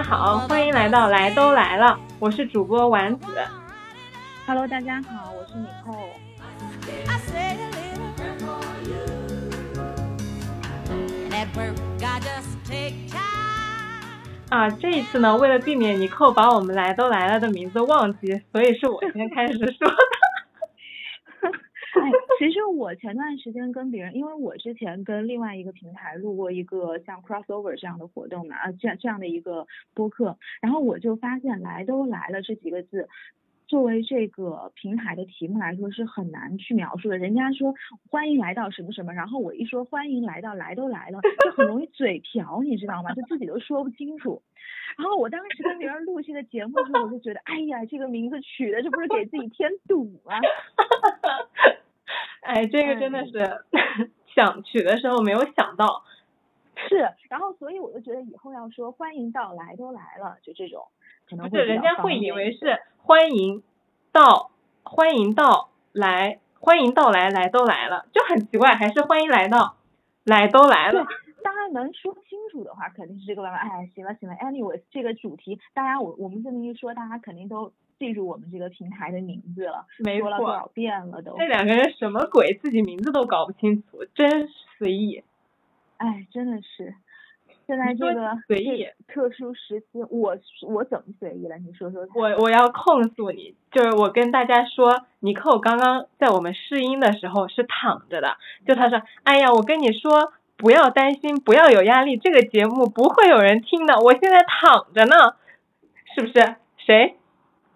[0.00, 3.26] 家好，欢迎来到来都来了，我是主播丸子。
[4.46, 5.92] Hello，大家好，我是米扣。
[14.48, 19.86] 啊，这一次呢，为了避免尼寇把我们来都来了的名字忘记，所以是我先开始说
[22.96, 33.08] 前段时间跟别人，因为我之前跟另外一个平台录过一个像 crossover 这样的活动嘛，啊，这样这样的一个播客，然后我就发现“来都来了”这几个字。
[33.66, 37.18] 作为这个平台的题目来说是很难去描述的。
[37.18, 37.72] 人家说
[38.10, 43.14] 欢迎来到什么什么，然后我一说欢迎来到来都来了，就很容易嘴瓢，你知道吗？
[43.14, 44.42] 就自己都说不清楚。
[44.98, 50.34] 然后我当时跟别人录这个节目的时候，我就觉得，哎呀，这个名字取的这不是给自己添堵吗？
[52.40, 53.64] 哎，这个真的是
[54.34, 56.04] 想取的时候没有想到。
[56.88, 56.96] 是，
[57.28, 60.88] 然后所以我就觉得以后要说欢迎到来都来了，就这种
[61.28, 63.62] 可能不是，人家会以为是欢迎
[64.12, 64.50] 到，
[64.82, 69.76] 欢迎到来，欢迎到来，来都来了，就很奇怪，还是欢迎来到，
[70.24, 71.06] 来都来了。
[71.42, 73.58] 当然能说清楚的话，肯定是这个办法。
[73.58, 81.36] 哎，行了行了，anyways，这个主题，大家我我们这么一说，大家肯定都记住我们这个平台的名字了，没说了多少遍了都。
[81.36, 85.22] 这两个人什么鬼，自己名字都搞不清楚，真随意。
[85.98, 86.94] 哎，真的是，
[87.66, 91.58] 现在这个随意特殊时期，我我怎么随意了？
[91.58, 92.08] 你说说。
[92.14, 105.34] 我我要控诉你，就是我跟大家说，尼寇刚刚在我们试音的时候是躺着的，就他说，哎呀，我跟你说，不要担心，不要有压力，这个节目不会有人听的，我现在躺着呢，
[106.14, 106.56] 是不是？
[106.76, 107.16] 谁？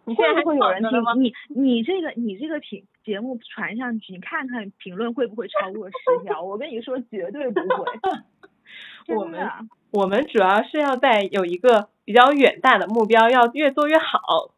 [0.04, 1.14] 你现在还会有人听吗？？
[1.16, 6.42] 你你这个你这个评节目传上去，你看看评论会不会超过十条？
[6.44, 7.86] 我跟你说，绝对不会。
[9.16, 9.48] 我们
[9.90, 14.50] 我们主要是要在有一个比较远大的目标，要越做越好。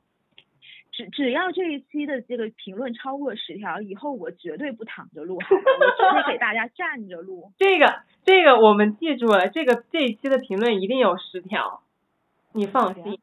[0.97, 5.37] 只只要这一期的这个评论超过十条，以后我绝对不躺着录？
[5.37, 7.53] 我绝对给大家站着录。
[7.59, 11.83] 这个这个我们记住了，这个这一期的评论一定有十条，
[12.53, 13.21] 你放心。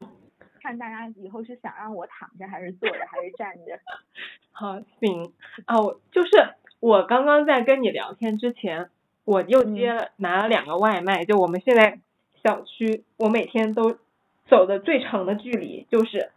[0.62, 3.78] 看大家以后是想让我躺着，还是坐着，还是站着？
[4.52, 5.32] 好，行
[5.66, 6.30] 啊，我就是
[6.78, 8.88] 我刚刚在跟你聊天之前，
[9.24, 11.98] 我又接了、拿了两个外卖，就我们现在
[12.44, 13.98] 小区，我每天都
[14.46, 16.30] 走的最长的距离就是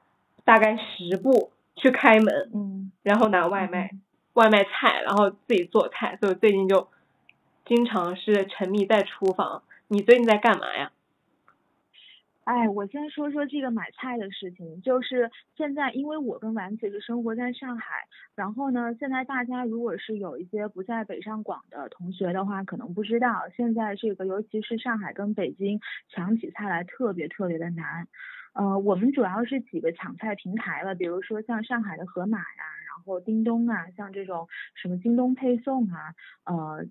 [0.48, 3.92] 大概十步去开门，嗯，然后拿外卖，
[4.32, 6.88] 外卖菜，然后自己做菜，所以我最近就
[7.66, 9.64] 经常是沉迷在厨房。
[9.90, 10.94] 你最近在干嘛呀？
[12.46, 28.08] 哎，我先说说这个买菜的事情，就是现在，因为我跟丸子是生活在上海，然后呢，现在大家如果是有一些不在北上广的同学的话，可能不知道，现在这个尤其是上海跟北京抢起菜来特别特别的难。
[28.58, 36.84] 呃，我们主要是几个抢菜平台了，比如说像上海的盒马呀，然后叮咚啊，像这种什么京东配送啊，呃，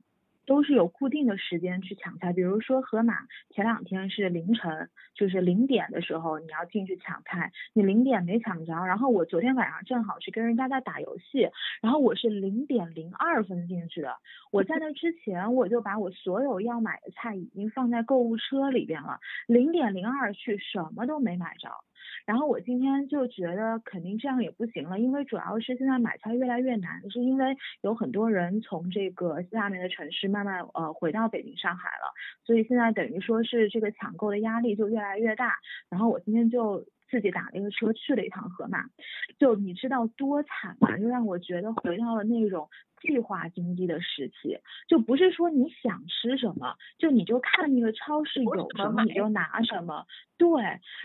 [0.47, 2.33] 都是有固定的时间去抢菜。
[2.33, 3.15] 比如说盒马
[3.51, 11.51] 前两天是凌晨，就是零点的时候你要进去抢菜，你零点没抢着，然后我昨天晚上正好是跟人家在打游戏，
[11.83, 14.17] 然后我是零点零二分进去的。
[14.53, 21.69] 我在那之前我就把我所有要买的菜已经放在购物车里边了，零点零二去什么都没买着。
[22.25, 32.13] 然后我今天就觉得肯定这样也不行了，因为主要是现在买菜越来越难，是因为有很多人从这个下面的城市慢慢呃回到北京、上海了，
[32.45, 35.57] 所以现在等于说是这个抢购的压力就越来越大。
[35.89, 38.85] 然后我今天就自己打了一个车去了一趟河马，
[39.39, 40.97] 就你知道多惨吗？
[40.99, 42.69] 就让我觉得回到了那种
[43.01, 44.59] 计划经济的时期，
[44.89, 50.05] 就不是说你想吃什么，就你就看那个超市有什么你就拿什么。
[50.39, 50.63] 对，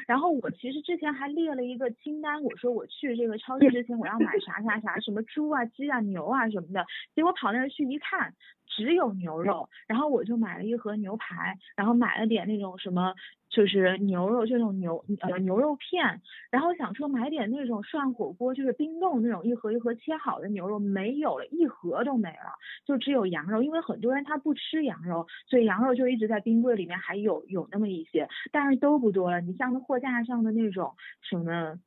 [0.08, 8.34] 然后我其实之前还列了一个清单，我说我去这个超市之前我要买啥啥啥，什么猪啊、鸡啊、牛啊什么的，结果跑那儿去一看，
[8.68, 13.14] 只有牛肉，然后我就买了一盒牛排，然后买了点那种什么。
[13.52, 22.56] 就是牛肉，这种牛呃牛肉片，然后想说买点那种涮火锅，就是冰冻那种一盒一盒切好的牛肉，没有了，一盒都没了，
[22.86, 29.42] 就只有羊肉，因为很多人他不吃羊肉，所以羊肉就一直在冰柜里面还有有那么一些，但是都不多了。
[29.42, 31.78] 你像那货架上的那种什么。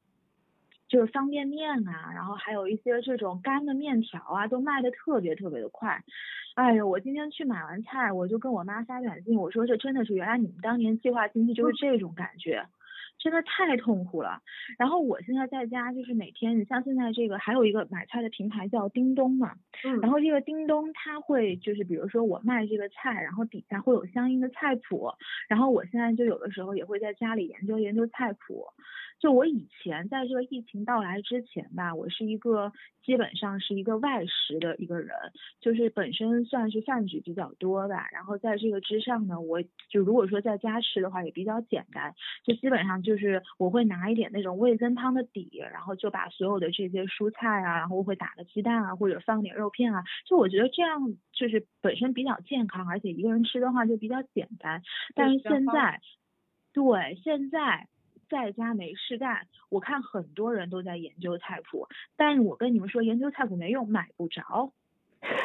[0.88, 6.02] 就是方便面啊，然后还有一些这种干的面条啊，都卖的特别特别的快。
[6.54, 12.64] 哎呦，我今天去买完菜，我就跟我妈发短信，我说这真的是原来你们当年计划经济就是这种感觉。
[13.25, 14.43] 真的太痛苦了。
[14.76, 25.11] 然后我现在在家就是每天，你像现在这个还有一个买菜的平台叫叮咚嘛，嗯然后这个叮咚它会就是比如说我卖这个菜，然后底下会有相应的菜谱，
[25.49, 28.67] 然后我现在就有的时候也会在家里研究研究菜谱。
[29.21, 32.73] 就我以前在这个疫情到来之前吧，我是一个
[33.03, 35.17] 基本上是一个外食的一个人，
[35.61, 42.12] 就是本身算是饭局比较多吧，然后在这个之上呢，我就如果说在家吃的话也比较简单，
[42.44, 51.00] 就基本上就是我会拿一点那种味增汤的底，然后就把所有的这些蔬菜啊，然后我会打个鸡蛋啊，或者放点肉片啊，就我觉得这样
[51.32, 54.82] 就是本身比较健康，而且一个人吃的话就比较简单。
[55.14, 56.00] 但是现在，
[56.72, 57.88] 对，现在
[58.28, 64.72] 在家没事干，我看很多人都在研究菜谱，但是我跟你们说，研究菜谱没用，买不着。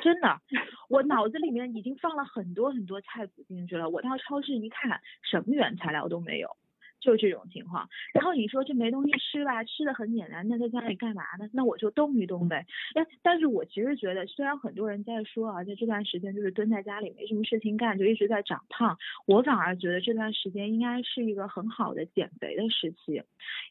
[0.02, 0.42] 真的，
[0.90, 6.58] 我脑子里面已经放了很多很多菜谱进去了，我到超市一看，什么原材料都没有，
[7.00, 7.88] 就这种情况。
[8.14, 11.50] 然后你说这没东西吃吧，吃的很简单，那在家里干嘛呢？
[11.54, 12.66] 那我就动一动呗。
[12.96, 23.22] 哎，但是我其实觉得，虽然很多人在说啊，在这段时间就是蹲在家里没什么事情干，就一直在长胖，我反而觉得这段时间应该是一个很好的减肥的时期，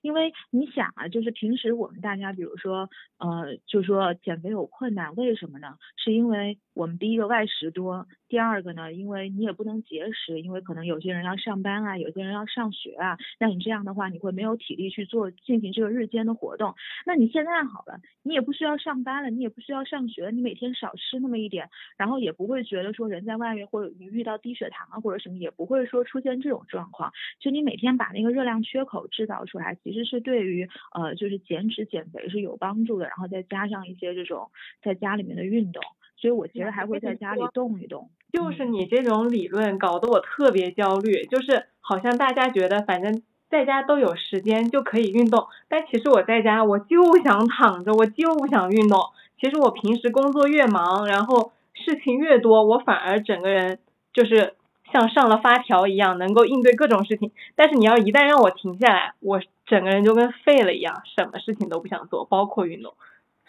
[0.03, 2.89] 因为你想啊，就是平时我们大家比如说，
[3.19, 5.77] 呃，就说减肥有困难，为什么呢？
[5.97, 16.75] 是因为我们第一个外食多，第二个呢，因为你也不能节食，因为可能有些人要上班啊，有些人要上学啊，那你这样的话，你会没有体力去做进行这个日间的活动。
[17.07, 27.13] 那你现在好了，你也不需要上班了，你也不需要上学，你每天少吃那么一点，然后也不会觉得说人在外面或者你遇到低血糖啊或者什么，也不会说出现这种状况。
[27.41, 33.07] 就你每天把那个热量缺口制造出来，其实是对于呃就是减脂减肥是有帮助的。
[33.07, 34.51] 然后再加上一些这种
[34.83, 35.83] 在家里面的运动，
[36.21, 38.11] 所以我其实还会在家里动一动。
[38.33, 49.01] 就是你这种理论搞得我特别焦虑，就是好像大家觉得反正在家都有时间就可以运动，但其实我在家我就想躺着，我就想运动。
[49.41, 53.79] 其实我平时工作越忙，然后事情越多，我反而整个人
[54.13, 54.55] 就是
[54.93, 57.31] 像上了发条一样，能够应对各种事情。
[57.55, 62.93] 但是你要一旦让我停下来，我整个人就跟废了一样，什么事情都不想做，包括运动。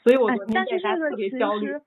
[0.03, 1.67] 所以我哎昨，天但在家特别焦虑。
[1.67, 1.81] 实，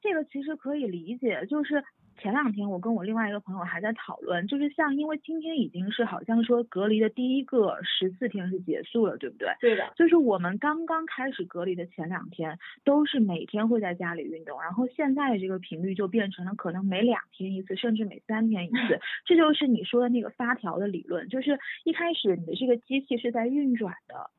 [0.00, 1.82] 这个其实可以理解，就是
[2.20, 9.48] 前两天我跟我另外一个朋友还在讨论，就是像因为今天已经是好像说隔离的第一个十四天是结束了，对不对？
[9.60, 19.00] 对的，就是我们刚刚开始隔离的前两天，都是每天会在家里运动，然后现在的这个频率就变成了可能每两天一次，甚至每三天一次。
[19.24, 24.30] 这就是你说的那个发条的理论，就是一开始你的这个机器是在运转的，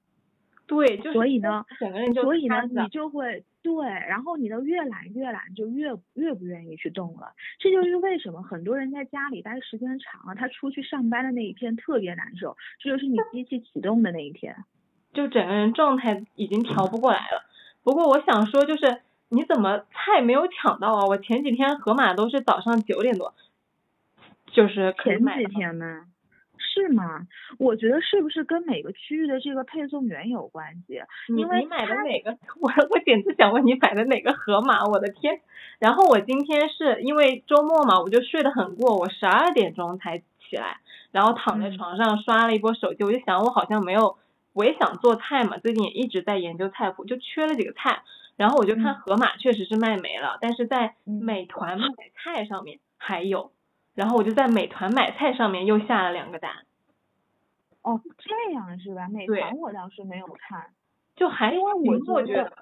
[0.70, 7.34] 对，就是所以呢，整个人就所以呢，你就会对，然后你的越懒越懒，就越越不愿意去动了。
[7.58, 14.56] 这就是为什么很多人在家里待时间长了，他出去上班的那一天特别难受，这就是你机器启动的那一天。
[15.12, 17.44] 就整个人状态已经调不过来了。
[17.84, 21.08] 不过我想说，就是你怎么菜没有抢到啊？
[21.08, 23.34] 我前几天盒马都是早上九点多，
[24.52, 26.06] 就是可以前几天吗？
[26.80, 27.28] 是吗？
[27.58, 31.02] 我觉得是不是跟每个区域的这个配送员有关系？
[31.28, 32.38] 因为你你买的哪个？
[32.60, 34.84] 我我简直想问你买的哪个盒马？
[34.86, 35.40] 我的天！
[35.80, 40.78] 然后我今天是因为周末嘛，我就睡得很过，我十二点钟才起来，
[41.12, 44.18] 然后躺在嗯床上刷了一波手机，我就想我好像没有，
[44.54, 48.02] 我也想做菜嘛，最近也一直在研究菜谱，就缺了几个菜，
[48.36, 53.52] 然后我就看嗯盒马确实是卖没了，但是在嗯美团买菜上面还有，
[53.96, 56.52] 然后我就在美团买菜上面又下了两个单，
[57.90, 59.08] 哦，这样是吧？
[59.10, 60.68] 美团我倒是没有看，
[61.16, 62.54] 就还因为我行我觉得。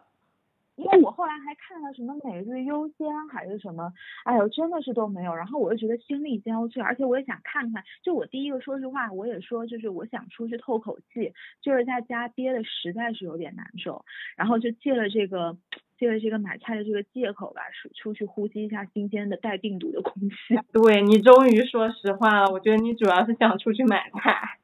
[0.77, 3.91] 因为我后来还看了什么每日优先还是什么，
[4.25, 5.33] 哎呦，真的是都没有。
[5.33, 7.83] 然后我就觉得心力交瘁，而且我也想看看。
[8.03, 14.05] 就我第一个说实话，我也说就是我想出去透口气，就是在家憋的实在是有点难受，
[14.35, 15.57] 然后就借了这个
[15.97, 20.35] 借了这个买菜的这个借口吧，出出去呼吸一下新鲜的带病毒的空气。
[20.71, 24.59] 对你终于说实话了，我觉得你主要是想出去买菜。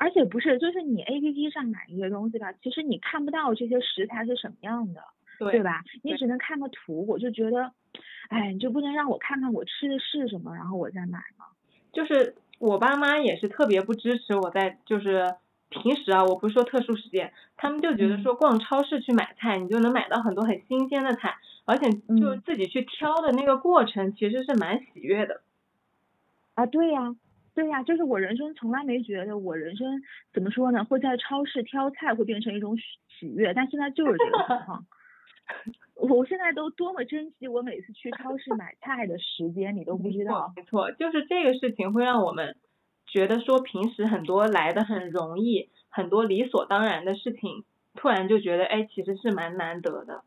[0.00, 5.02] 而且不是，就是你 A P P 上买一些东西吧，其实你看不到这些食材是什么样的。
[5.38, 5.62] 对对？
[5.62, 5.82] 吧？
[6.02, 7.72] 你只能看个图，我就觉得，
[8.28, 11.46] 哎，你就不能让我看看我吃的是什么，然后我再买吗？
[11.94, 15.34] 就是我爸妈也是特别不支持我在就是
[15.70, 25.40] 平时啊，我不是说特殊时间，他们就觉得嗯说逛超市去买菜，你就能买到很多很新鲜的菜，而且就嗯自己去挑的那个过程其实是蛮喜悦的。
[26.52, 27.16] 啊，对呀、
[27.54, 30.02] 对呀、就是我人生从来没觉得我人生
[30.32, 32.82] 怎么说呢，会在超市挑菜会变成一种喜
[33.18, 34.86] 喜悦，但现在就是这个情况。
[35.96, 40.52] 我现在都多么珍惜我每次去超市买菜的时间，你都不知道。
[40.56, 42.56] 没错，就是这个事情会让我们
[43.06, 47.64] 觉得说平时很多来的很容易，很多理所当然的事情，
[47.96, 50.22] 突然就觉得哎，其实是蛮难得的。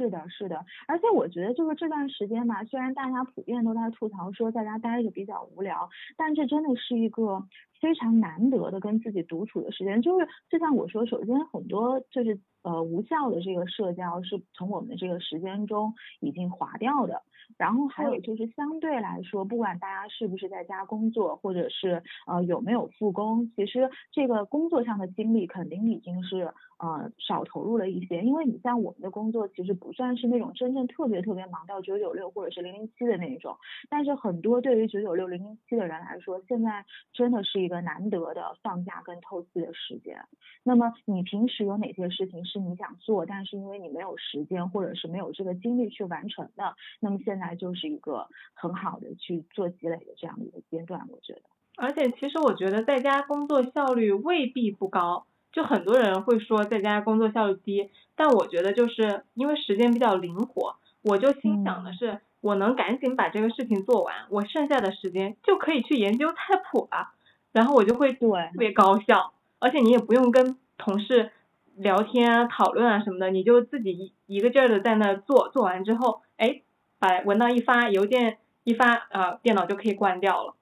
[0.00, 7.44] 是的，是的，而且我觉得就是这段时间吧，虽然大家普遍都在吐槽说在家待着比较无聊，但这真的是一个
[7.82, 10.00] 非常难得的跟自己独处的时间。
[10.00, 17.20] 就是就像我说，首先很多就是呃无效的这个社交是从我们的这个时间中已经划掉的。
[17.58, 28.22] 然后还有就是相对来说，不管大家是不是在家工作，或者是呃有没有复工，其实这个工作上的精力肯定已经是呃少投入了一些。
[28.22, 33.56] 因为你像我们的工作，其实不算是那种真正特别特别忙到九九六或者是零零七的那种。
[33.88, 40.24] 但是很多对于九九六零零七的人来说，现在真的是一个难得的放假跟透气的时间。
[40.62, 46.74] 那么你平时有哪些事情是你想做，但是因为你没有时间或者是没有这个精力去完成的？
[47.00, 51.42] 那么现在就是一个很好的去做积累的这样的一个阶段，我觉得。
[51.76, 66.36] 而且其实我觉得在家工作效率未必不高，就很多人会说在家工作效率低，但我觉得就是因为时间比较灵活，我就心想的是，我能赶紧把这个事情做完，我剩下的时间就可以去研究菜
[66.70, 67.12] 谱了，
[67.52, 71.30] 然后我就会对特别高效，而且你也不用跟同事
[71.76, 76.62] 聊天啊、讨论啊什么的，你就自己一一个劲儿的在那做，做完之后，哎。
[77.02, 80.54] 把文档一发，邮件一发，呃，电脑就可以关掉了。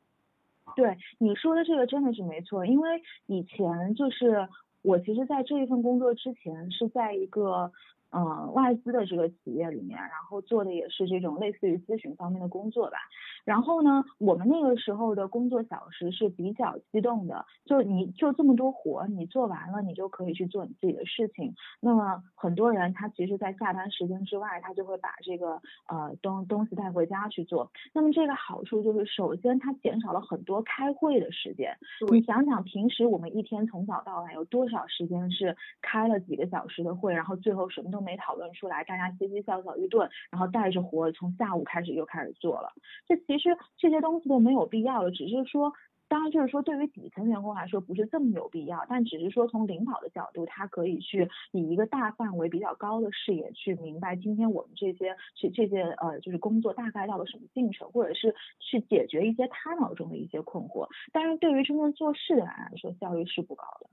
[0.76, 4.46] 对你说的这个真的是没错，因为以前就是
[4.88, 7.70] 我其实，在这一份工作之前是在一个。
[8.10, 12.96] 嗯，外资的这个企业里面，然后做的也是这种类似于咨询方面的工作吧。
[13.44, 21.54] 然后呢，我们那个时候的工作小时是比较激动的，就你就这么多活，你做完了，你就可以去做你自己的事情。
[21.80, 27.70] 那么很多人他其实，在下班时间之外，他就会把这个呃东东西带回家去做。
[27.92, 31.76] 那么这个好处就是，首先它减少了很多开会的时间。
[32.10, 37.97] 你想想，平时我们一天从早到晚有多少时间是开了几个小时的会，然后最后什么都。
[37.98, 42.72] 都没讨论出来，大家嘻嘻笑笑一顿，然后带着活从下午开始又开始做了。
[43.08, 45.72] 这其实这些东西都没有必要了，只是说，
[46.06, 60.86] 当然就是说对于底层员工来说不是这么有必要，但只是说从领导的角度，他可以去以一个大范围比较高的视野去明白今天我们这些这这些呃就是工作大概到了什么进程，或者是去解决一些他脑中的一些困惑。
[61.12, 63.88] 但是对于真正做事的人来说，效率是不高的。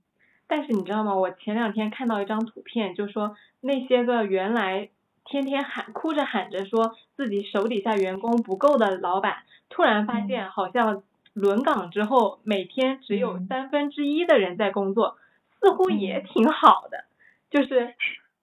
[0.48, 1.16] 但是你知道吗？
[1.16, 4.90] 我前两天看到一张图片，就说那些个原来
[5.26, 9.38] 天天喊哭着喊着说自己手底下员工不够的老板，
[9.70, 15.18] 突然发现好像轮岗之后每天只有三分之一的人在工作，
[15.60, 17.06] 似乎也挺好的，
[17.50, 17.96] 就是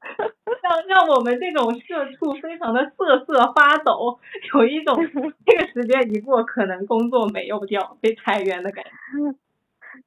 [0.63, 4.19] 让让我们这种社畜非常的瑟瑟发抖，
[4.55, 4.97] 有一种
[5.47, 8.91] 这个时间一过，可能工作没有掉被裁员的感觉。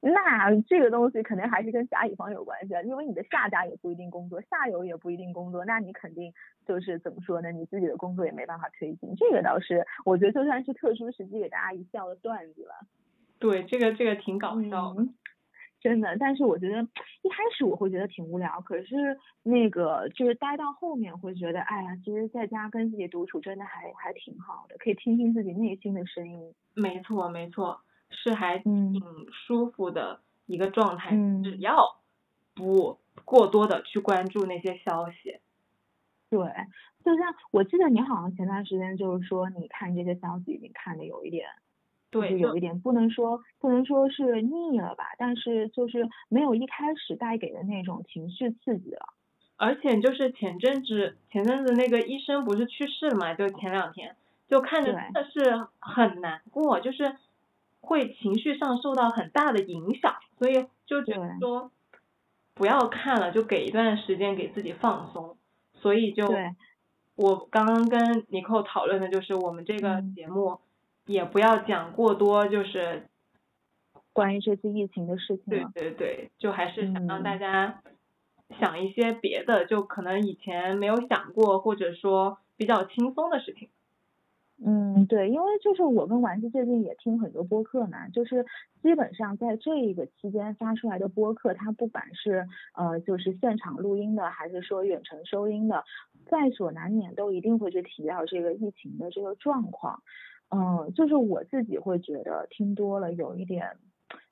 [0.00, 6.32] 那这个东西肯定还是跟甲乙方有关系啊，因为你的下家也不一定工作，下游也不一定工作，那你肯定
[6.66, 7.52] 就是怎么说呢？
[7.52, 9.14] 你自己的工作也没办法推进。
[9.16, 12.74] 这个倒是，我觉得就算是特殊时期给大家一笑的段子了。
[13.38, 15.06] 对，这个这个挺搞笑的，
[15.80, 16.16] 真的。
[16.18, 16.82] 但是我觉得
[17.22, 26.54] 一开始我会觉得挺无聊，可是那个就是待到后面会觉得，哎呀，其实在家跟自己独处真的还还挺好的，可以听听自己内心的声音。
[26.74, 27.80] 没错，没错。
[28.10, 31.10] 是还挺舒服的一个状态，
[31.42, 31.98] 只要
[32.54, 35.40] 不过多的去关注那些消息。
[36.28, 36.40] 对，
[37.04, 41.48] 就像我记得你好像前段时间就是说，你看这些消息已经看的有一点，
[42.10, 49.06] 对，有一点不能说不能说是腻了吧，但是就是没有一开始带给的那种情绪刺激了。
[49.56, 54.16] 而且就是前阵子前阵子那个医生不是去世了嘛，就前两天
[54.48, 57.16] 就看着真的是很难过，就是。
[57.86, 61.70] 会情绪上受到很大的影响，所以就觉得说
[62.52, 65.36] 不要看了，就给一段时间给自己放松。
[65.72, 66.26] 所以就
[67.14, 70.58] 我刚刚跟尼寇讨论的就是我们这个节目
[71.06, 73.06] 也不要讲过多，就是
[74.12, 75.44] 关于这次疫情的事情。
[75.46, 77.82] 对对对，就还是想让大家
[78.58, 83.68] 想一些别的，就可能以前没有想过或者说比较轻松的事情。
[84.64, 88.46] 嗯，对，因为就是我跟丸子最近也听很多播客嘛，就是
[88.80, 95.84] 基本上在这一个期间发出来的播客，它不管是呃就是现场录音的，还是说远程收音的，
[96.24, 100.02] 在所难免都一定会去提到这个疫情的这个状况。
[100.48, 103.76] 嗯，就是我自己会觉得听多了有一点，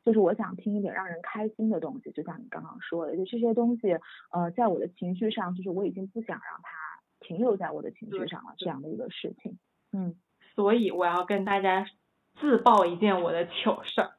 [0.06, 3.98] 就是我想听一点让人开心的东西，就像你刚刚说的，就这些东西，
[4.32, 6.70] 呃，在我的情绪上，就是我已经不想让它
[7.20, 9.58] 停留在我的情绪上了，这样的一个事情。
[9.94, 10.16] 嗯，
[10.56, 11.86] 所以我要跟大家
[12.40, 14.10] 自曝一件我的糗事儿。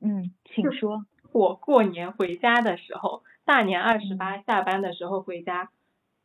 [0.00, 1.04] 嗯，请说。
[1.32, 5.70] 我过年回家的时候，大年二十八下班的时候回家，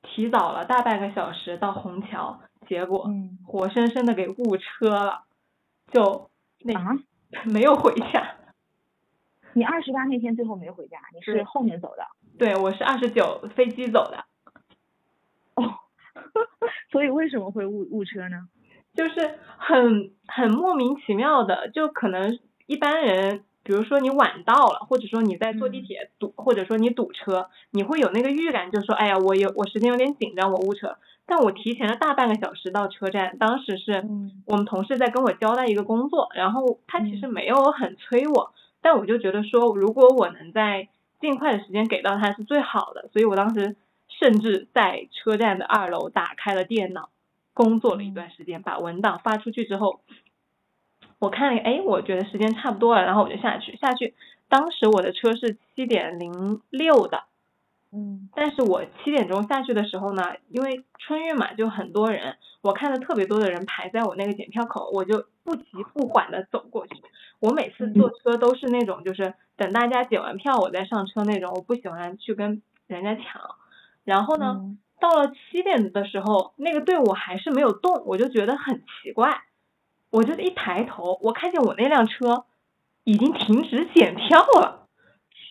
[0.03, 5.23] 提早了大半个小时到虹桥，结果嗯活生生的给误车了，
[5.91, 6.97] 就那、啊，
[7.45, 8.37] 没有回家。
[9.53, 12.07] 你二十八那天最后没回家，你是后面走的。
[12.37, 14.25] 对，我是二十九飞机走的，
[15.55, 15.79] 哦，
[16.91, 18.47] 所以为什么会误误车呢？
[18.93, 25.83] 就是很很莫名其妙的，就可能一般人，比如说你晚到了，或者说你在坐地嗯。
[25.83, 30.97] 铁堵，或者说你堵车，你会有那个预感，就说哎呀，我有我时间有点紧张，我误车。
[31.25, 34.43] 但我提前了大半个小时到车站，当时是嗯。
[34.45, 37.33] 我们同事在跟我交代一个工作，然后他其实嗯。
[37.33, 40.89] 没有很催我，但我就觉得说，如果我能在
[41.21, 43.75] 尽快的时间给到他是最好的，所以我当时
[44.19, 47.09] 甚至在车站的二楼打开了电脑，
[47.53, 50.01] 工作了一段时间，把文档发出去之后，
[51.19, 54.13] 我看了，哎，我觉得时间差不多了，然后我就下去，下去，
[54.49, 57.23] 当时我的车是七点零六的，
[57.91, 66.95] 嗯但是我七点钟下去的时候呢，因为春运嘛，就很多人，我看到特别多的人排在我那个检票口，我就不急不缓的走过去。
[67.39, 73.41] 我每次坐车都是那种，就是等大家检完票我再上车那种，我不喜欢去跟人家抢。
[74.05, 79.41] 然后呢，嗯到了七点的时候，那个队伍还是没有动，我就觉得很奇怪。
[80.11, 82.45] 我就一抬头，我看见我那辆车
[83.03, 84.87] 已经停止检票了。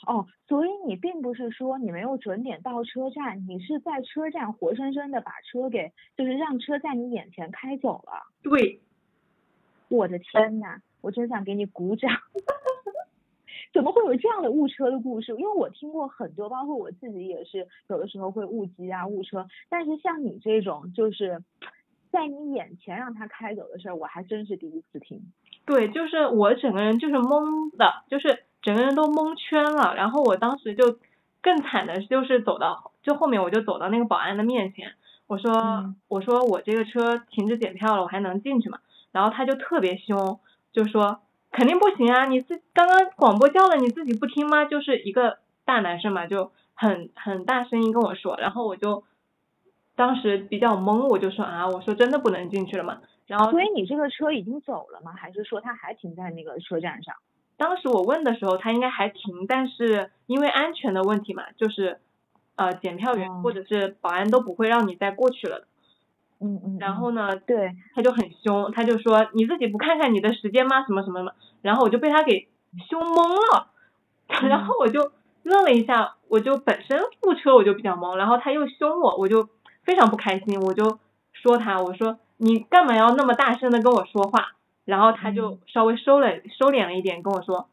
[0.07, 8.23] 哦，所以你并不是说你没有准点到车站，你是在车站活生生的把车给，就是让车在你眼前开走了。
[8.43, 8.81] 对，
[9.89, 12.11] 我的天呐，我真想给你鼓掌！
[13.73, 15.33] 怎么会有这样的误车的故事？
[15.37, 19.47] 因为我听过很多，包括我自己也是，有的时候会误机啊、误车。
[19.69, 21.43] 但是像你这种，就是
[22.11, 25.23] 在你眼前让他开走的事儿，我还真是第一次听。
[25.65, 29.95] 对，就是我整个人就是懵的，就是整个人都蒙圈了。
[29.95, 30.99] 然后我当时就
[31.41, 34.93] 更惨的就是走到，就后面我就走到那个保安的面前，
[35.29, 38.79] 我说、嗯我说我这个车停止检票了，我还能进去吗？
[39.13, 40.41] 然后他就特别凶，
[40.73, 41.21] 就说
[41.53, 44.65] 肯定不行啊，你自刚刚广播叫了，你自己不听吗？
[44.65, 49.05] 就是一个大男生嘛，就很很大声音跟我说，然后我就
[49.95, 53.01] 当时比较懵，我就说啊，我说真的不能进去了吗？
[53.27, 55.13] 然后所以你这个车已经走了吗？
[55.13, 57.15] 还是说他还停在那个车站上？
[57.59, 62.01] 当时我问的时候，他应该还停，但是因为安全的问题嘛，就是
[62.57, 65.67] 呃检票员哦或者是保安都不会让你再过去了的。
[66.43, 66.77] 嗯嗯。
[66.77, 70.85] 嗯然后呢，对，他就很凶，他就说你自己不看看你的时间吗？
[70.87, 71.33] 什么什么什么。
[71.63, 72.49] 然后我就被他给
[72.89, 73.69] 凶懵了，
[74.49, 75.13] 然后我就
[75.45, 79.49] 愣了一下，我就本身误车我就比较懵，然后他又凶我，我就
[79.85, 80.99] 非常不开心，我就
[81.33, 84.53] 说他，我说你干嘛要那么大声的跟我说话？
[84.85, 86.29] 然后他就嗯稍微收了
[86.59, 87.69] 收敛了一点，跟我说，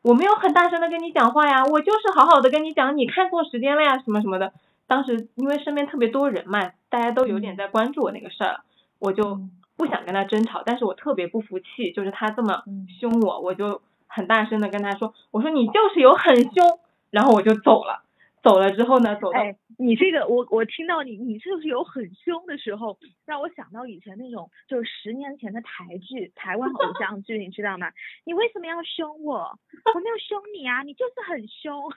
[0.00, 4.54] 我没有很大声的跟你讲话呀，我就是好好的跟你讲，你看错时间了呀，什么什么的。
[4.88, 8.62] 当时因为身边特别多人嘛，大家都有点嗯在关注我那个事儿，
[8.98, 18.02] 我就嗯不想跟他争吵，但是我特别不服气，就是他这么嗯凶我，我就很大声的跟他说，我说你就是有很凶，然后我就走了。
[18.40, 22.96] 走了之后呢，走到、哎，你这个我我听到你你是不是有很凶的时候，
[23.26, 27.90] 让我想到以前那种就是十年前的台剧，台湾偶像剧，你知道吗？
[28.24, 29.58] 你为什么要凶我？
[29.92, 31.90] 我没有凶你啊，你就是很凶，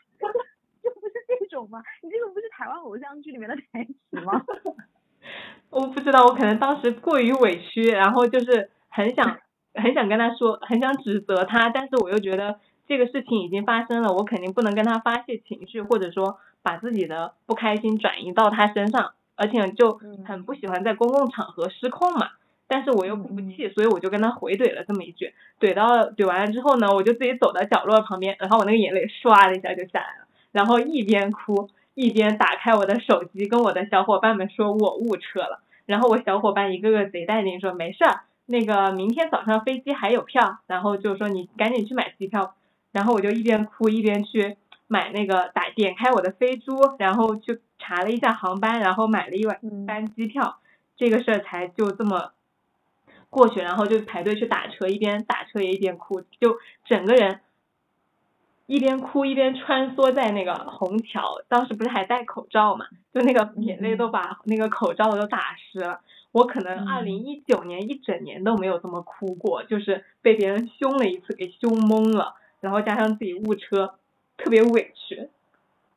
[0.83, 1.81] 就不是这种吗？
[2.01, 4.43] 你这个不是台湾偶像剧里面的台词吗？
[5.69, 9.37] 我不知道，我可能当时过于委屈，然后就是很想
[9.73, 22.31] 很想跟他说，很想指责他，但是我又觉得这个事情已经发生了，我肯定不能跟他发泄情绪，或者说把自己的不开心转移到他身上，而且就嗯很不喜欢在公共场合失控嘛。
[22.67, 35.61] 但是我又不服气，所以我就跟他回怼了这么一句，怼到怼完了之后呢，我就自己走到角落旁边，然后我那个眼泪唰的一下就下来了，然后一边哭一边打开我的手机，跟我的小伙伴们说我误车了。
[35.85, 42.55] 然后我小伙伴一个个贼淡定说没事儿，那个明天早上飞机还有票，然后就说你赶紧去买机票。
[42.91, 50.57] 然后我就一边哭一边去买那个打点开我的飞猪，然后去查了一下航班，然后买了一晚嗯班机票，
[50.97, 52.31] 这个事儿才就这么
[53.29, 57.39] 过去，然后就排队去打车，一边打车也一边哭，就整个人
[58.71, 65.99] 一边哭一边穿梭在那个虹桥，当时不是还戴口罩嘛，就那个眼泪都把那个口罩都打湿了。
[66.31, 73.95] 我可能嗯二零一九年一整年都没有这么哭过，就是被别人凶了一次给凶懵了，然后加上自己误车，
[74.37, 75.27] 特别委屈。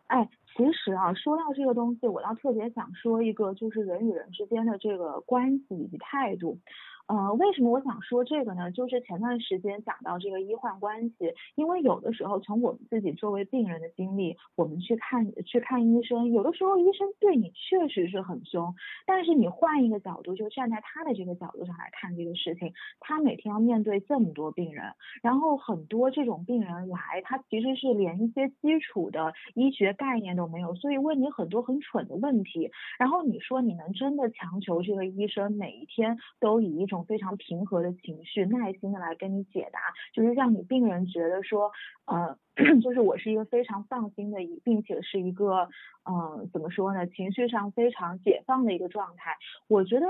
[0.09, 6.59] 哎，其实啊，说到这个东西，我倒特别想说一个，就是人与人之间的这个关系以及态度。
[7.07, 8.71] 呃，为什么我想说这个呢？
[8.73, 24.85] 就是前段时间讲到这个医患关系，因为有的时候从我们自己作为病人的经历，我们去看去看医生，有的时候医生对你确实是很凶，但是你换一个角度，就站在他的这个角度上来看这个事情，他每天要面对这么多病人，
[25.23, 39.81] 然后很多这种病人来，他其实是连一些基础的医学概念都没有，所以问你很多很蠢的问题，然后你说你能真的强求这个医生每一天都以一种种非常平和的情绪，耐心的来跟你解答，
[40.15, 41.73] 就是让你病人觉得说，
[42.07, 42.39] 呃，
[42.83, 45.69] 就是我是一个非常放心的，一并且是一个，
[46.09, 49.37] 嗯，怎么说呢，情绪上非常解放的一个状态。
[49.69, 50.07] 我觉得，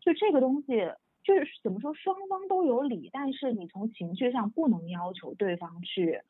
[0.00, 0.92] 就这个东西，
[1.24, 6.20] 就是怎么说，双方都有理，但是你从情绪上不能要求对方去。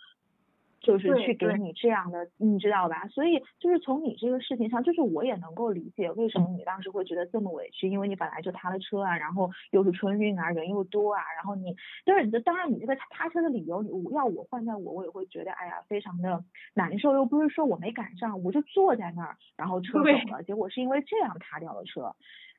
[0.83, 3.07] 就是去给你这样的，你知道吧？
[3.09, 22.15] 所以就是从你这个事情上，就是我也能够理解为什么你当时会觉得这么委屈，因为你本来就塌了车啊，然后又是春运啊，人又多啊，然后你就是你当然你这个塌车的理由，你要我换在我，我也会觉得哎呀非常的难受，又不是说我没赶上，我就坐在那儿，然后车走了，结果是因为这样塌掉了车。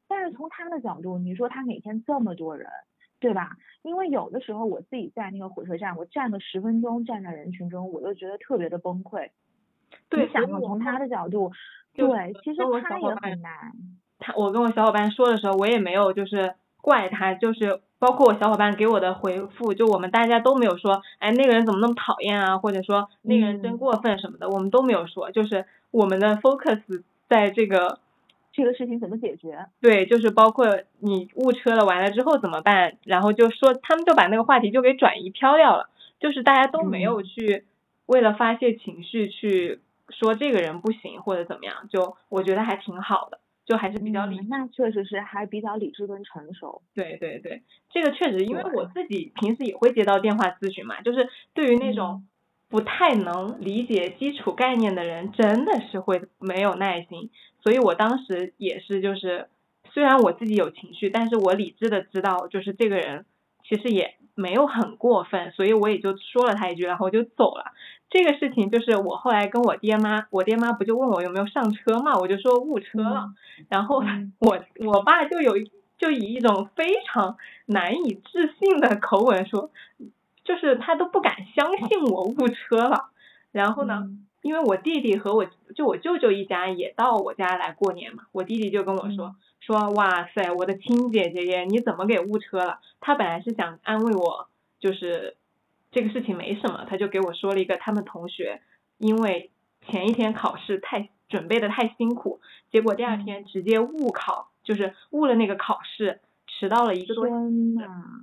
[0.08, 2.68] 但是从他的角度，你说他每天这么多人，
[3.24, 3.52] 对吧？
[3.84, 9.30] 因为有的时候我自己在那个火车站，我站个十分钟，站在人群中，我都觉得特别的崩溃。
[10.10, 11.54] 对，你想所以我想从他的角度，
[11.96, 13.72] 对，其实他也很难。
[14.20, 28.00] 他我跟我小伙伴说的时候，我也没有就是怪他，就是包括我小伙伴给我的回复，就我们大家都没有说，哎，那个人怎么那么讨厌啊，或者说那个人真嗯过分什么的，我们都没有说，就是我们的 focus 在这个
[28.54, 29.66] 这个事情怎么解决？
[29.82, 30.68] 对，就是包括
[31.00, 32.98] 你误车了，完了之后怎么办？
[33.04, 35.90] 然后就说他们就把那个话题就给转移飘掉了，
[36.20, 37.66] 就是大家都没有嗯去
[38.06, 46.82] 为了发泄情绪去说这个人不行或者怎么样，就我觉得还挺好的，就还是比较理嗯，那确实是还比较理智跟成熟。
[46.94, 52.28] 对对对，这个确实，因为我自己平时也会接到电话咨询嘛，就是对于那种嗯
[52.74, 57.30] 不太能理解基础概念的人，真的是会没有耐心。
[57.62, 59.48] 所以我当时也是，就是
[59.92, 63.26] 虽然我自己有情绪，但是我理智的知道，就是这个人
[63.64, 67.74] 其实也没有很过分，所以我也就说了他一句，然后我就走了。
[68.10, 73.30] 这个事情就是我后来跟我爹妈，我爹妈不就问我有没有上车嘛，我就说误车了。
[73.70, 79.70] 然后嗯我我爸就有一就以一种非常难以置信的口吻说，
[80.44, 83.10] 就是他都不敢相信我误车了。
[83.52, 92.82] 然后呢，嗯因为我弟弟和我就我舅舅一家也到我家来过年嘛，我弟弟就跟我说、嗯说哇塞，我的亲姐姐耶，你怎么给误车了？
[93.00, 95.38] 他本来是想安慰我，就是
[95.90, 98.62] 这个事情没什么，他就给我说了一个他们同学
[98.98, 99.52] 因为
[99.88, 102.42] 前一天考试太准备的太辛苦，
[102.74, 106.20] 结果第二嗯天直接误考，就是误了那个考试，
[106.60, 107.52] 迟到了一个多小时，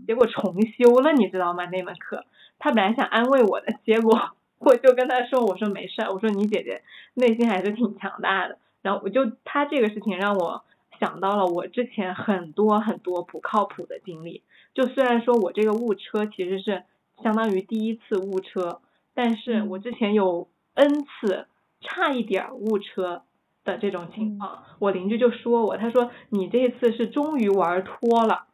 [0.07, 1.67] 结果重修了，你知道吗？
[1.67, 2.25] 那门课，
[2.59, 4.19] 他本来想安慰我的，结果
[4.59, 6.83] 我就跟他说，我说没事儿，我说你姐姐
[7.15, 8.59] 内心还是挺强大的。
[8.83, 10.65] 然后我就他这个事情让我
[10.99, 14.43] 想到了我之前很多很多不靠谱的经历。
[14.75, 16.85] 就虽然说我这个误车其实是
[17.23, 18.81] 相当于第一次误车，
[19.15, 21.47] 但是我嗯之前有 N 次
[21.81, 23.23] 差一点儿误车
[23.71, 28.47] 的这种情嗯况，我邻居就说我，他说你这次是终于玩脱了。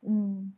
[0.00, 0.54] 嗯，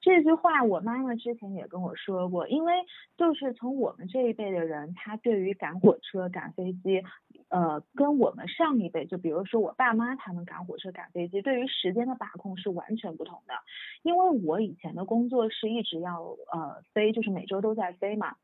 [0.00, 2.74] 这句话我妈妈之前也跟我说过，因为
[3.16, 7.02] 就是从我们这一辈的人，他对于赶火车、赶飞机，
[7.48, 13.54] 呃，跟我们上一辈，就比如说我爸妈他们赶火车、赶飞机，对于时间的把控是完全不同的。
[14.02, 16.20] 因为我以前的工作是一直要
[16.52, 18.34] 呃飞，就是每周都在飞嘛。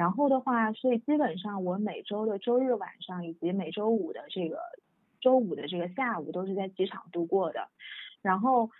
[0.00, 4.58] 然后的话，所以基本上我每周的周日晚上以及每周五的这个
[5.20, 7.68] 周五的这个下午都是在机场度过的。
[8.22, 8.70] 然后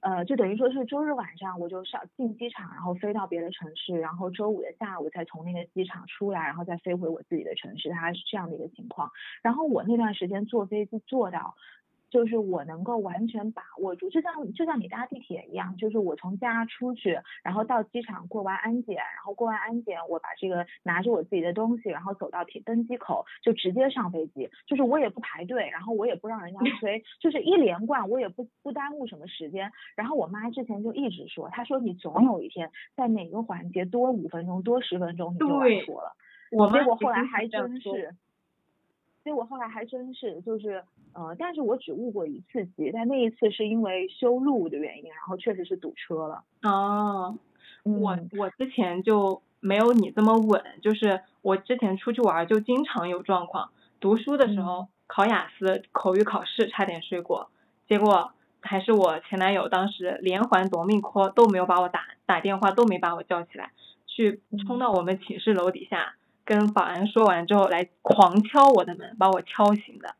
[0.00, 9.10] 呃，就等于说是周日晚上我就上进机场，然后飞到别的城市，然后周五的下午再从那个机场出来，然后再飞回我自己的城市，它是这样的一个情况。
[9.40, 11.54] 然后我那段时间坐飞机坐到。
[12.10, 29.70] 就是我能够完全把握住，就像就像你搭地铁一样，就是我从家出去，然后到机场过完安检，然后过完安检，我把这个拿着我自己的东西，然后走到铁登机口，就直接上飞机，就是我也不排队，然后我也不让人家 催，就是一连贯，我也不不耽误什么时间。
[29.96, 36.12] 然后我妈之前就一直说，她说你总有一天在哪个环节多五分钟、多十分钟你就完对脱了。
[36.52, 38.14] 我结果后来还真是，
[39.26, 46.44] 结果后来还真是，就是呃，但是我只误过一次机，但那一次是因为修路的原因，然后确实是堵车了。
[46.62, 47.36] 哦，
[47.82, 53.70] 我嗯我之前就没有你这么稳，就是我之前出去玩儿就经常有状况。
[53.98, 57.48] 读书的时候、嗯考雅思口语考试差点睡过，
[57.88, 63.70] 结果还是我前男友当时连环夺命 call 都没有把我打打电话，都没把我叫起来，
[64.08, 70.14] 去冲到我们寝室楼底下，跟保安说完之后来狂敲我的门，把我敲醒的。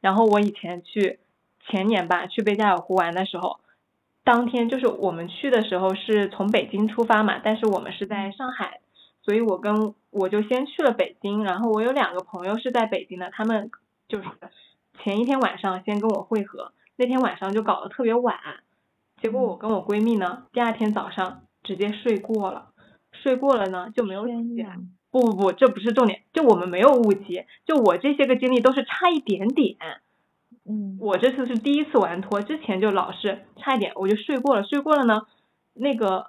[0.00, 1.18] 然后我以前去
[1.66, 3.58] 前年吧，去贝加尔湖玩的时候，
[4.22, 8.80] 当天就是我们去的时候是从北京出发嘛，但是我们是在上海，
[9.22, 13.70] 所以我跟我就先去了北京，然后我有两个朋友是在北京的，他们
[14.08, 14.28] 就是
[15.02, 18.36] 前一天晚上先跟我会合，那天晚上就搞得特别晚，
[19.20, 22.70] 结果我跟我闺蜜呢，第二天早上直接睡过了，
[23.12, 24.76] 睡过了呢就没有天起来。
[25.10, 29.76] 呐，不不不，这不是重点，就我们没有误机，就我这些个经历都是差一点点。
[30.64, 35.22] 嗯，我这次是第一次玩脱，之前就老是差一点我就睡过了，睡过了呢，
[35.74, 36.26] 那个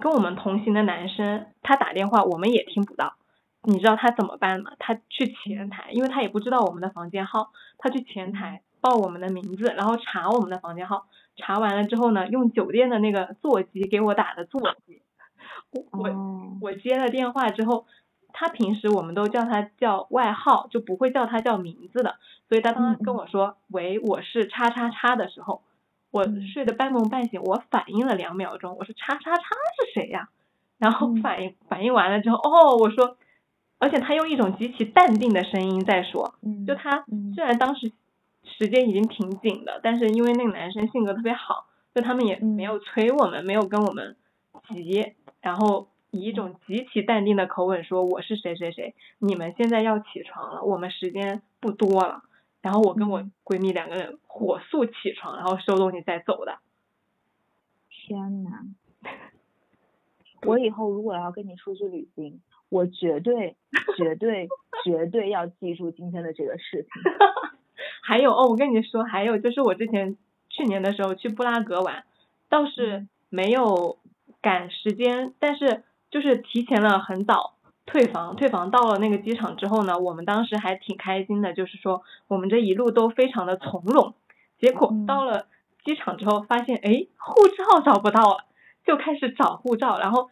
[0.00, 3.14] 跟我们同行的男生他打电话我们也听不到，
[3.62, 4.72] 你知道他怎么办吗？
[4.78, 15.02] 他去前台，因为他也不知道我们的房间号，他去前台报我们的名字，然后查我们的房间号，查完了之后呢，用酒店的那个座机给我打的座机，
[15.70, 17.86] 我我哦，我接了电话之后，
[18.34, 22.16] 他平时我们都叫他叫外号，就不会叫他叫名字的。
[22.48, 25.62] 所以他当时跟我说“喂，我是叉叉叉”的时候，
[26.10, 30.28] 我嗯睡得半梦半醒，我反应了两秒钟，我说“叉叉叉是谁呀？”
[30.76, 33.16] 然后嗯反应反应完了之后，哦，我说，
[33.78, 37.90] 而且他用一种极其淡定的声音在说，嗯，就他嗯虽然当时
[38.42, 44.16] 时间已经挺紧的，但是因为那个男生性格特别好，就他们也嗯没有催我们，没有跟我们
[44.68, 52.22] 急，然后以一种极其淡定的口吻说我是谁谁谁，你们现在要起床了，我们时间不多了。
[52.62, 56.58] 然后我跟我嗯闺蜜两个人火速起床，然后收东西再走的。
[57.90, 58.50] 天呐，
[60.46, 63.56] 我以后如果要跟你出去旅行，我绝对、
[63.98, 64.48] 绝对、
[64.84, 67.02] 绝对要记住今天的这个事情。
[68.02, 70.16] 还有哦，我跟你说，还有就是我之前
[70.48, 72.04] 去年的时候去布拉格玩，
[72.48, 73.98] 倒是嗯没有
[74.40, 75.82] 赶时间，但是
[76.14, 77.54] 就是提前了很早
[77.86, 84.14] 退房，退房到了那个机场之后呢，我们当时还挺开心的，就是说我们这一路都非常的从容。
[84.60, 85.48] 结果嗯到了
[85.84, 88.44] 机场之后，发现哎护照找不到了，
[88.86, 90.30] 就开始找护照，然后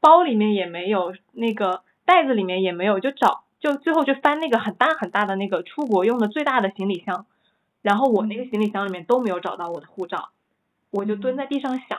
[0.00, 7.24] 包里面也没有，那个袋子里面也没有，就找，就最后就翻那个很大很大的那个出国用的最大的行李箱，
[7.80, 10.28] 然后我那个行李箱里面都没有找到我的护照，
[10.90, 11.98] 我就蹲在地上想，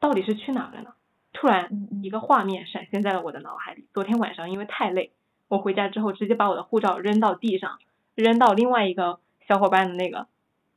[0.00, 0.90] 到底是去哪儿了呢？
[1.32, 3.86] 突然一个画面闪现在了我的脑海里。
[3.94, 5.12] 昨天晚上因为太累，
[5.48, 7.78] 我回家之后直接把我的护照扔到地上，
[8.14, 10.26] 扔到另外一个小伙伴的那个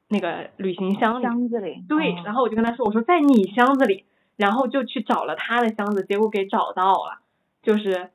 [0.07, 1.23] 那个旅行箱里。
[1.23, 7.19] 箱子里，对，哦然后我就跟他说，我说在你箱子里，然后就去找了他的箱子，结果给找到了。
[7.61, 8.11] 就是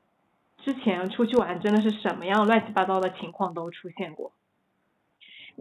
[0.63, 4.31] 之前出去玩真的是什么样乱七八糟的情况都出现过。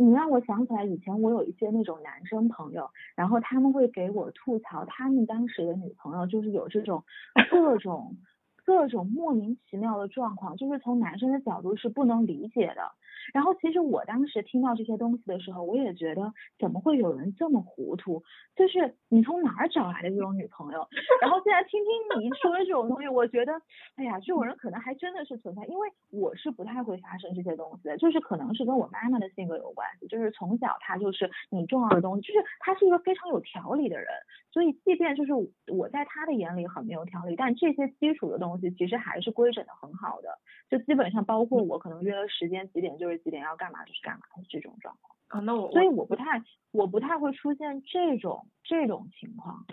[0.01, 7.03] 你让我想起来，以前我有一些那种男生朋友，然后他们会给我吐槽，他们当时的女朋友就是有这种
[7.51, 8.17] 各种
[8.65, 12.93] 各种莫名其妙的状况，就是从男生的角度是不能理解的。
[13.33, 18.23] 然后其实我当时听到这些东西的时候，我也觉得怎么会有人这么糊涂？
[18.57, 20.87] 就是你从哪儿找来的这种女朋友？
[21.21, 23.53] 然后现在听听你说的这种东西，我觉得，
[23.97, 34.09] 哎呀，这种人可能还真的是存在，因为我是不太会发生这些东西的，就是可能是跟我妈妈的性格有关系，就是从小她就是你重要的东西，就是她是一个非常有条理的人，
[34.53, 35.33] 所以即便就是
[35.73, 40.31] 我在她的眼里很没有条理，但这些基础的东西其实还是规整的很好的，
[40.69, 49.67] 就基本上包括我可能约了时间几点就是几点要干嘛就是干嘛的这种状况，啊，那我所以我不太我不太会出现这种这种情况，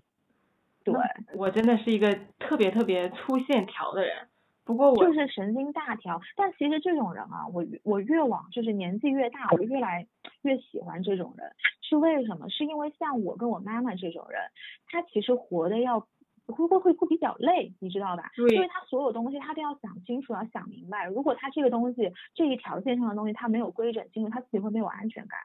[0.83, 0.93] 对。
[1.35, 4.27] 我真的是一个特别特别粗线条的人。
[4.63, 6.19] 不过我就是神经大条。
[6.35, 10.07] 但其实这种人啊，我越我越往就是年纪越大，我越来
[10.41, 12.49] 越喜欢这种人，是为什么？
[12.49, 14.41] 是因为像我跟我妈妈这种人，
[14.87, 16.07] 她其实活的要。
[16.47, 18.31] 会会会会比较累，你知道吧？
[18.37, 21.05] 因为他所有东西他都要想清楚，要想明白。
[21.05, 25.39] 如果他这个东西这一条线上的东西他没有规整清楚，他自己会没有安全感。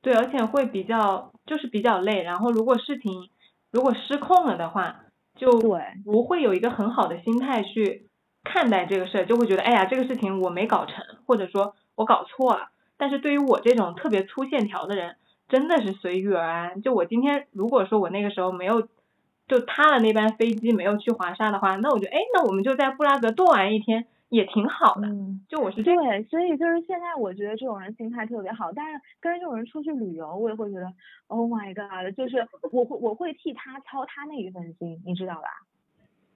[0.00, 2.22] 对，而且会比较就是比较累。
[2.22, 3.30] 然后如果事情
[3.72, 5.00] 如果失控了的话，
[5.34, 8.08] 就对不会有一个很好的心态去
[8.44, 12.70] 看待这个事儿，就会觉得哎呀这个事情我没搞成，或者说我搞错了。
[12.96, 15.16] 但是对于我这种特别粗线条的人，
[15.48, 16.82] 真的是随遇而安。
[16.82, 18.88] 就我今天如果说我那个时候没有
[19.48, 25.08] 就他的那班飞机没有去华沙的话，那我就哎那我们就在布拉格多玩一天也挺好的。
[25.08, 30.92] 嗯，就我是这对，所以就是现在我觉得这种人心态特别好，但是跟这种人出去旅游，我也会觉得
[31.28, 35.48] ，Oh my god，就是我会我会替他操他那一份心，你知道吧？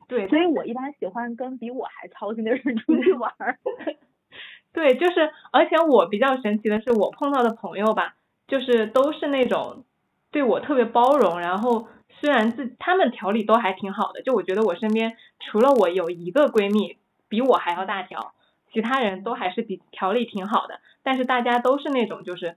[0.09, 3.59] 对，所以我一般喜欢跟比我还操心的人 出去玩儿。
[4.73, 8.15] 对，就是，而且我比较神奇的是，我碰到的朋友吧，
[8.49, 9.85] 就是都是那种，
[10.31, 11.89] 对我特别包容，然后
[12.23, 16.97] 虽然自他们调理都还挺好的，就我觉得我身边除了我有一个闺蜜
[17.29, 18.33] 比我还要大条，
[18.73, 22.55] 其他人都还是比调理挺好的，但是大家都是那种就是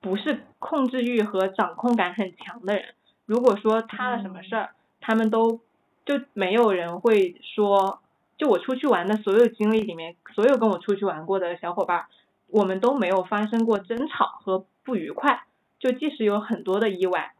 [0.00, 2.94] 不是控制欲和掌控感很强的人。
[3.26, 5.58] 如果说塌了什么事儿，他们都
[6.06, 8.00] 就没有人会说，
[8.36, 12.06] 就我出去玩的所有经历里面，所有跟我出去玩过的小伙伴，
[12.46, 15.42] 我们都没有发生过争吵和不愉快，
[15.80, 17.32] 就即使有很多的意外，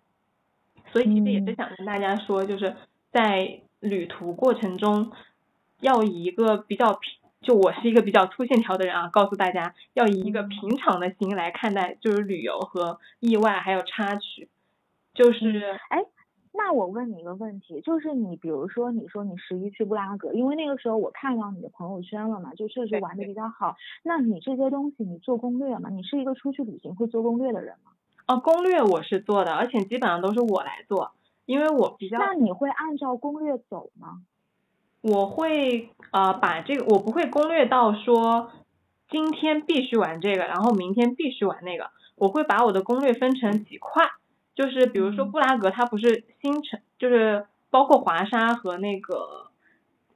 [0.93, 2.75] 所以其实也是嗯想跟大家说，就是
[3.11, 5.11] 在旅途过程中，
[5.81, 7.01] 要以一个比较平，
[7.41, 14.49] 就我是一个比较粗线条的人啊，告诉大家要以一个嗯平常的心来看待，就是旅游和意外还有插曲，
[15.15, 16.05] 就是哎，
[16.53, 23.77] 那我问你一个问题，就是你比如说你说你十一去布拉格，因为那个时候我看到你的朋友圈了嘛，就确实玩的比较好。
[24.03, 25.89] 那你这些东西你做攻略吗？
[25.91, 27.93] 你是一个出去旅行会做攻略的人吗？
[28.29, 31.13] 哦，攻略我是做的，而且基本上都是我来做，
[31.47, 34.23] 因为我比较那你会按照攻略走吗？
[35.01, 38.51] 我会呃把这个，我不会攻略到说
[39.09, 41.91] 今天必须玩这个，然后明天必须玩那个。
[42.17, 44.05] 我会把我的攻略分成几块，
[44.55, 49.51] 就是比如说嗯布拉格，它不是新城，就是包括华沙和那个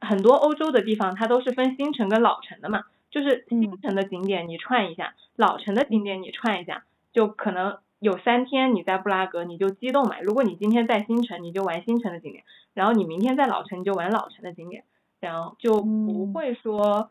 [0.01, 2.83] 很多欧洲的地方，它都是分新城跟老城的嘛。
[3.11, 10.20] 就是新嗯城的景点你串一下，老城的景点你串一下，就可能有三天你在布拉格你就激动嘛。
[10.20, 12.42] 如果你今天在新城，你就玩新城的景点。
[12.74, 14.82] 然后你明天在老城你就玩老城的景点，
[15.20, 17.10] 然后就不嗯会说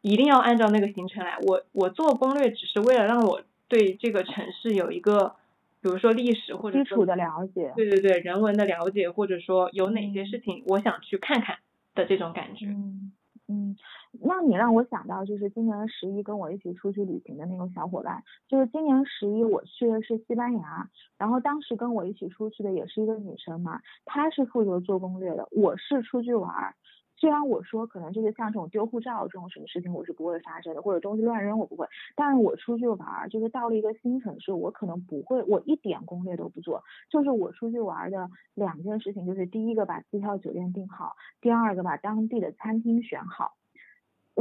[0.00, 1.38] 一定要按照那个行程来。
[1.46, 5.36] 我我做攻略只是为了让我对这个城市有一个，
[5.80, 7.72] 比如说历史或者说基础的了解。
[7.76, 11.58] 对对对人文的了解，或者说有哪些嗯事情我想去看看
[11.94, 12.66] 的这种感觉。
[12.66, 13.12] 嗯
[13.48, 13.76] 嗯，
[14.20, 26.74] 那你让我想到就是今年十一跟我一起出去旅行的那个小伙伴，就是今年十一我去的是西班牙，然后当时跟我一起出去的也是一个女生嘛，她是负责做攻略的，我是出去玩儿。
[27.16, 43.52] 虽然我说可能就是像这种丢护照这种什么事情我是不会发生的，或者东西乱扔我不会，但是我出去玩儿，就是到了一个新城市，我可能不会，我一点攻略都不做，就是我出去玩儿的两件事情，就是第一个把机票酒店订好，第二个把当地的餐厅选好。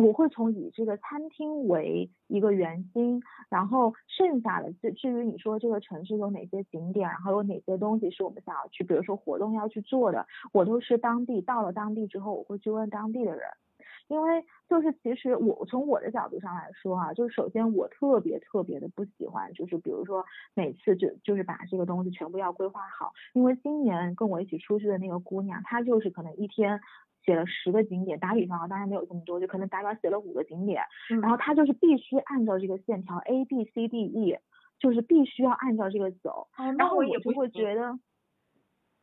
[0.01, 13.41] 我会从以这个餐厅为一个圆心，然后剩下的至至于你说这个城市有哪些景点，然后有哪些东西是我们想要去，比如说活动要去做的，我都是当地到了当地之后，我会去问当地的人。
[14.07, 26.81] 因为就是其实我从我的角度上来说啊，就是首先我特别特别的不喜欢，就是比如说每次就就是把这个东西全部要规划好，因为今年跟我一起出去的那个姑娘，她就是可能一天
[27.25, 34.37] 写了十个景点，打比方啊，当然没有这么多，就可能大概写了五个景点，嗯然后他就是必须按照这个线条 A B C D E，
[34.79, 37.99] 就是必须要按照这个走，哦，然后我就会觉得。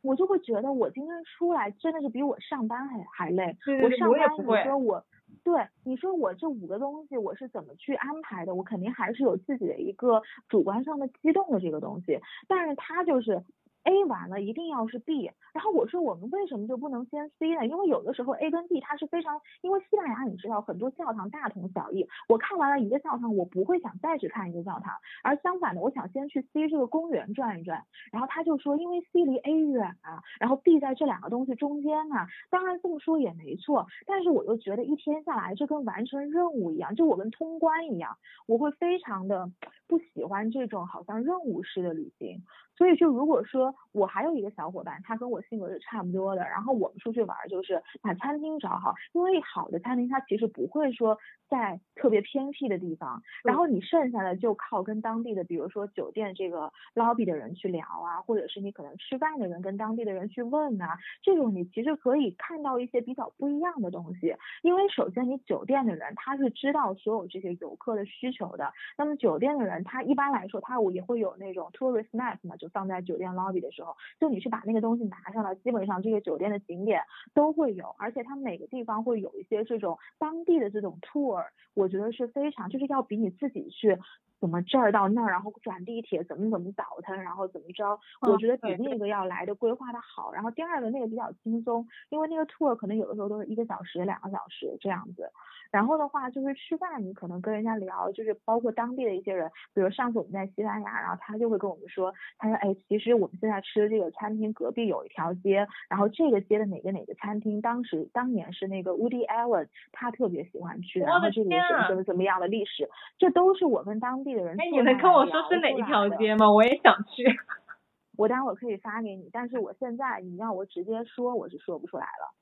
[0.01, 3.43] 我就会觉得我今天出来真的是比我上班还还累。
[3.43, 5.05] 我对对对我上班你说我，
[5.43, 8.55] 对你说我这五个东西我是怎么去安排的？
[8.55, 13.43] 我肯定还是有自己的一个主观上的激动的这个东西，但是他就是
[13.89, 17.65] A 完了一定要是 B，然后我说我们为什么就不能先 C 呢？
[17.65, 27.83] 因为有的时候 A 跟 B 它是非常，因为西班牙你知道很多教堂大同小异，我看完了一个教堂，我不会想再去看一个教堂，而相反的，我想先去 C 这个公园转一转。
[28.11, 32.27] 然后他就说，因为 C 离 A 远啊，然后 B 在这两个东西中间啊。
[32.51, 39.49] 当然这么说也没错，但是我又觉得一天下来，这跟完成任务一样，就我跟通关一样，我会非常的
[39.87, 42.43] 不喜欢这种好像任务式的旅行。
[42.79, 51.17] 所以就如果说我还有一个小伙伴，他跟我性格是差不多的，然后我们出去玩儿就是把餐厅找好，因为好的餐厅它其实不会说
[51.49, 77.01] 在特别偏僻的地方，然后你剩下的就靠跟当地的，比如说酒店这个 lobby 的人去聊啊，或者是你可能吃饭的人跟当地的人去问啊，这种你其实可以看到一些比较不一样的东西，因为首先你酒店的人他是知道所有这些游客的需求的，那么酒店的人他一般来说他也会有那种 tourist map 嘛，就放在酒店 lobby 的时候，就你去把那个东西拿上来，基本上这个酒店的景点
[77.33, 81.43] 都会有，而且它每个地方会有一些这种当地的这种 tour，
[81.73, 83.97] 我觉得是非常就是要比你自己去。
[84.39, 87.99] 怎么这儿到那儿，然后转地铁，怎么怎么倒腾，然后怎么着？
[88.21, 90.31] 我嗯觉得比那个要来的规划的好。
[90.31, 95.29] 然后第二个那个比较轻松，因为那个 tour 可能有的时候都是一个小时、两个小时这样子。
[95.71, 116.51] 然后的话就是吃饭，你可能跟人家聊，就是包括当地的一些人，比如上次我们在西班牙，然后他就会跟我们说，他说哎，其实我们现在吃的这个餐厅隔壁有一条街，然后这个街的哪个哪个餐厅，当时当年是那个 Woody Allen 他特别喜欢去，然后这个有什么天啊什么什么样的历史，这都是我跟当地的人哎，你能跟我说是哪一条街吗？
[116.51, 117.23] 我也想去。
[118.17, 122.33] 我待会儿可以发给你，但是我现在你让我直接说，我是说不出来了。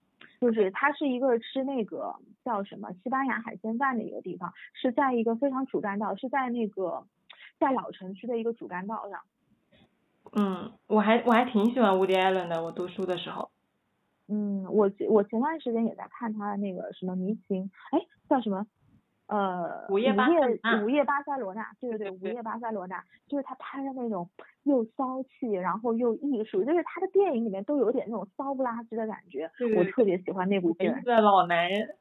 [0.41, 2.15] 就是它是一个吃那个
[2.45, 7.03] 叫什么西班牙海鲜饭的一个地方，是在一个非常主干道，是在那个
[7.59, 9.19] 在老城区的一个主干道上。
[10.33, 13.49] 嗯，我还我还挺喜欢 Woody Allen 的，我读书的时候。
[14.27, 18.67] 嗯，我我前段时间也在看他的那个什么迷情，哎，叫什么？
[19.27, 24.29] 呃，午夜午夜巴塞罗那，对对对，对对午夜巴塞罗那，就是他拍的那种
[24.63, 30.85] 又骚气，然后又艺术，就是他的电影里面都有点那种骚不拉几的感觉，我对对特别喜欢那部剧。
[30.87, 31.89] 一个老男人。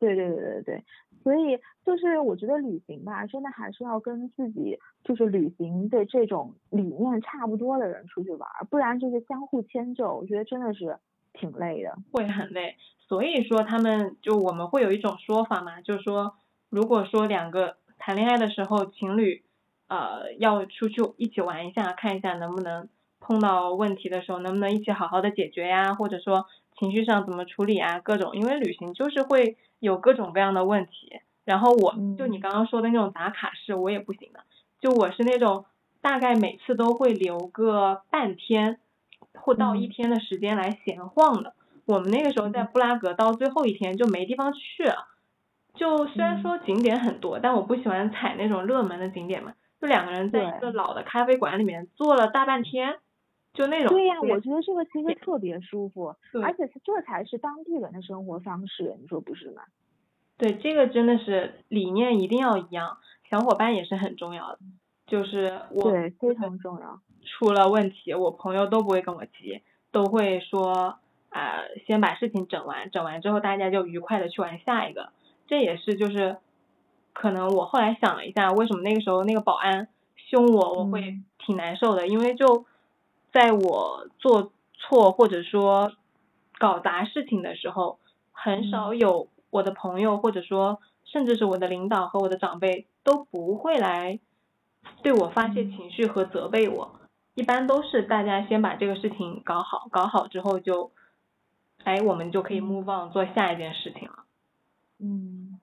[0.00, 0.84] 对对对对对，
[1.24, 10.98] 所以就是我觉得旅行吧，真的还是要跟自己就是旅行的这种理念差不多的人出去玩儿，不然就是相互迁就，我觉得真的是
[11.32, 11.96] 挺累的。
[12.12, 12.76] 会很累。
[13.08, 16.34] 所以说他们就我们会有一种说法嘛，就是说，
[16.68, 19.42] 如果说两个谈恋爱的时候，情侣
[19.88, 22.88] 呃要出去一起玩一下，看一下能不能
[23.18, 26.46] 碰到问题的时候，能不能一起好好的解决呀，或者说
[26.78, 31.20] 情绪上怎么处理啊，各种，因为旅行就是会有各种各样的问题。
[31.46, 34.40] 然后我就你嗯刚刚说的那种打卡式，我也不行的，
[34.82, 35.64] 就我是那种
[36.02, 38.78] 大概每次都会留个半天
[39.32, 41.54] 或到一嗯天的时间来闲晃的。
[41.88, 45.08] 我们那个时候在嗯布拉格到最后一天就没地方去了，
[45.74, 52.98] 就虽然嗯说景点很多，但我不喜欢踩那种热门的景点嘛，就两个人在一个老的咖啡馆里面坐了大半天，
[53.54, 59.62] 就那种对呀、我觉得这个其实特别舒服，而且这才是当地人的生活方式，你说不是吗？
[60.36, 62.98] 对，这个真的是理念一定要一样，
[63.30, 64.58] 小伙伴也是很重要的。
[65.06, 67.00] 就是我对，非常重要。
[67.24, 70.98] 出了问题，我朋友都不会跟我急，都会说
[71.30, 75.10] 啊、先把事情整完，整完之后大家就愉快的去玩下一个。
[75.46, 76.36] 这也是就是
[77.12, 81.24] 可能我后来想了一下，为什么那个时候那个保安凶我，我会嗯。
[81.38, 82.66] 挺难受的，因为就
[83.32, 85.92] 在我做错或者说
[86.58, 87.98] 搞砸事情的时候，
[88.32, 88.98] 很少嗯。
[88.98, 94.18] 有我的朋友或者说甚至是我的领导和我的长辈都不会来
[95.02, 95.70] 对我发泄嗯。
[95.72, 97.00] 情绪和责备我，
[97.34, 100.90] 一般都是大家先把这个事情搞好，搞好之后就，
[101.84, 104.24] 哎，我们就可以嗯 move on 做下一件事情了。
[105.00, 105.58] 嗯，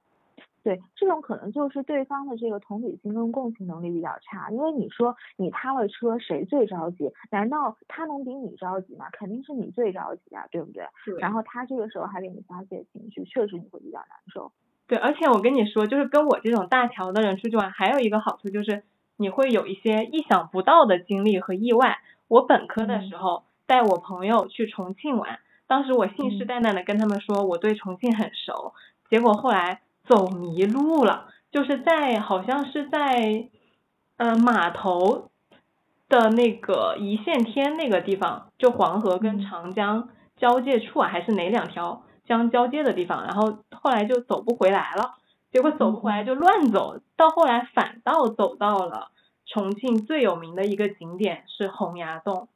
[0.63, 7.11] 对，这种可能就是对方的这个同理心跟共情能力比较差，因为你说你塌了车，谁最着急？
[7.31, 9.07] 难道他能比你着急吗？
[9.11, 10.85] 肯定是你最着急啊，对不对？
[11.05, 14.51] 对然后他这个时候还给你发泄情绪，确实你会比较难受。
[14.87, 18.83] 对，而且我跟你说，就是跟我这种大条的人出去玩，还有一个好处就是
[19.17, 21.99] 你会有一些意想不到的经历和意外。
[22.27, 26.47] 我本科的嗯时候带我朋友去重庆玩，当时我信誓嗯。
[26.47, 28.73] 旦旦的跟他们说我对重庆很熟，
[29.09, 33.49] 结果后来走迷路了，就是在好像是在
[34.17, 35.29] 呃码头
[36.07, 39.41] 的那个一线天那个地方，就黄河跟嗯。
[39.41, 45.15] 长江交界处啊，还是哪两条江交界的地方，然后后来就走不回来了，
[45.51, 46.25] 结果走不回来嗯。
[46.25, 49.11] 就乱走，到后来反倒走到了
[49.45, 52.47] 重庆最有名的一个景点是洪崖洞，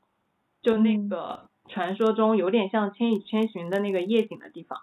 [0.62, 1.10] 就那嗯。
[1.10, 4.80] 个传说中有点像《千与千寻》的那个夜景的地方，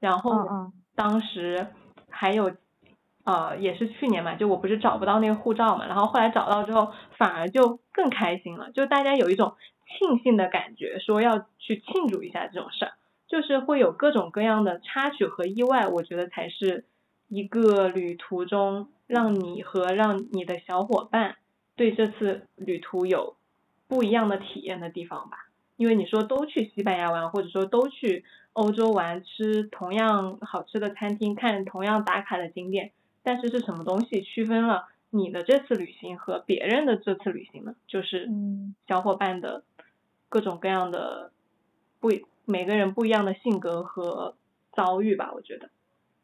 [0.00, 1.68] 然后当时
[2.10, 2.52] 还有，
[3.24, 9.54] 呃，也是去年嘛，就我不是找不到那个护照嘛，然后后来找到之后，反而就更开心了，就大家有一种
[9.86, 12.92] 庆幸的感觉，说要去庆祝一下这种事儿，
[13.26, 16.84] 就是会有各种各样的插曲和意外，我觉得才是
[17.28, 21.36] 一个旅途中让你和让你的小伙伴
[21.76, 23.36] 对这次旅途有
[23.88, 25.48] 不一样的体验的地方吧。
[25.76, 37.74] 因为你说都去西班牙玩，或者说都去欧洲玩，吃同样好吃的餐厅，看同样打卡的景点，但是是什么东西区分了你的这次旅行和别人的这次旅行呢？
[37.86, 39.64] 就是嗯小伙伴的
[40.28, 41.32] 各种各样的
[42.00, 42.10] 不
[42.44, 44.36] 每个人不一样的性格和
[44.72, 45.70] 遭遇吧，我觉得。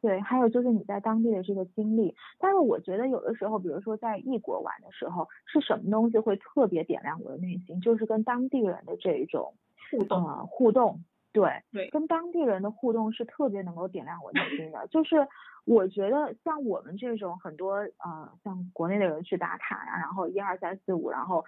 [0.03, 9.55] 对，还有就是你在当地的这个经历，但是我觉得有的时候，比如说在异国玩的时候，是什么东西会特别点亮我的内心，就是跟当地人的这种
[9.91, 14.87] 互动呃互动，对，对跟当地人的互动是特别能够点亮我内心的。
[14.89, 15.29] 就是
[15.71, 21.45] 我觉得像我们这种很多呃，像国内的人去打卡呀、然后一二三四五，然后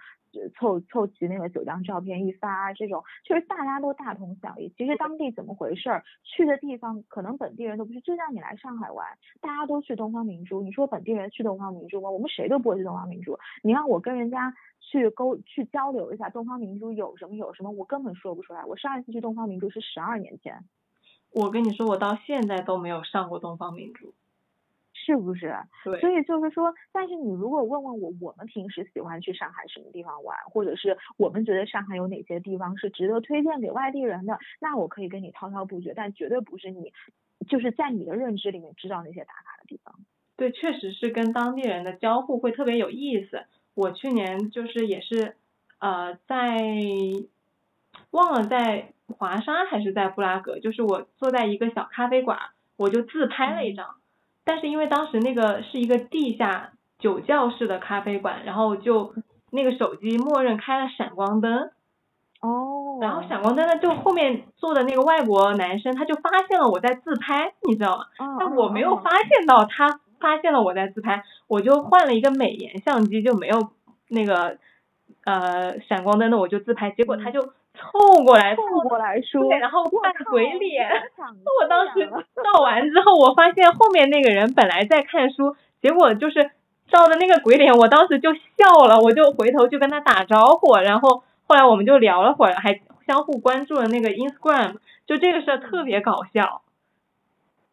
[0.55, 4.73] 凑凑齐那个九张照片一发，这种就是大家都大同小异。
[4.77, 7.99] 其实当地怎么回事儿，去的地方可能本地人都不是。
[7.99, 9.05] 就像你来上海玩，
[9.41, 12.09] 大家都去东方明珠，你说本地人去东方明珠吗？
[12.09, 13.37] 我们谁都不会去东方明珠。
[13.61, 18.63] 你让我跟人家去沟去交流一下东方明珠有什么有什么，我根本说不出来。
[18.63, 20.63] 我上一次去东方明珠是十二年前，
[21.33, 24.13] 我跟你说，我到现在都没有上过东方明珠。
[25.05, 25.53] 是不是？
[25.83, 36.93] 对所以就是说，但是你如果问问我，我们平时喜欢去上海什么地方玩，或者是我们觉得上海有哪些地方是值得推荐给外地人的，那我可以跟你滔滔不绝，但绝对不是你
[37.49, 39.93] 就是在你的认知里面知道那些打卡的地方。
[40.37, 43.43] 对，确实是跟当地人的交互会特别有意思。
[43.73, 45.35] 我去年就是也是，
[45.79, 46.57] 呃，在
[48.13, 52.39] 忘了在华沙还是在布拉格，就是我坐在一个小咖啡馆，
[52.77, 53.85] 我就自拍了一张。
[54.45, 59.13] 但是因为当时那个是一个地下酒窖式的咖啡馆，然后就
[59.51, 61.71] 那个手机默认开了闪光灯，
[62.41, 68.05] 哦然后闪光灯呢，就后面坐的那个外国男生他就发现了我在自拍，你知道吗？
[68.19, 73.71] 嗯，但嗯我没有发现到他发现了我在自拍，我就换了一个美颜相机，就没有
[74.09, 74.57] 那个
[75.25, 80.89] 呃闪光灯的，我就自拍，结果他就凑过来，凑过来说，对，然后我扮鬼脸。
[81.17, 86.51] 我我当时了照完之后，我发现后面那个人本来在看书，结果就是
[86.87, 96.61] 照的那个鬼脸，我当时就笑了，我就回头就跟他打招呼，然后后来我们就聊了会儿，还相互关注了那个 Instagram，就这个事儿特别搞笑。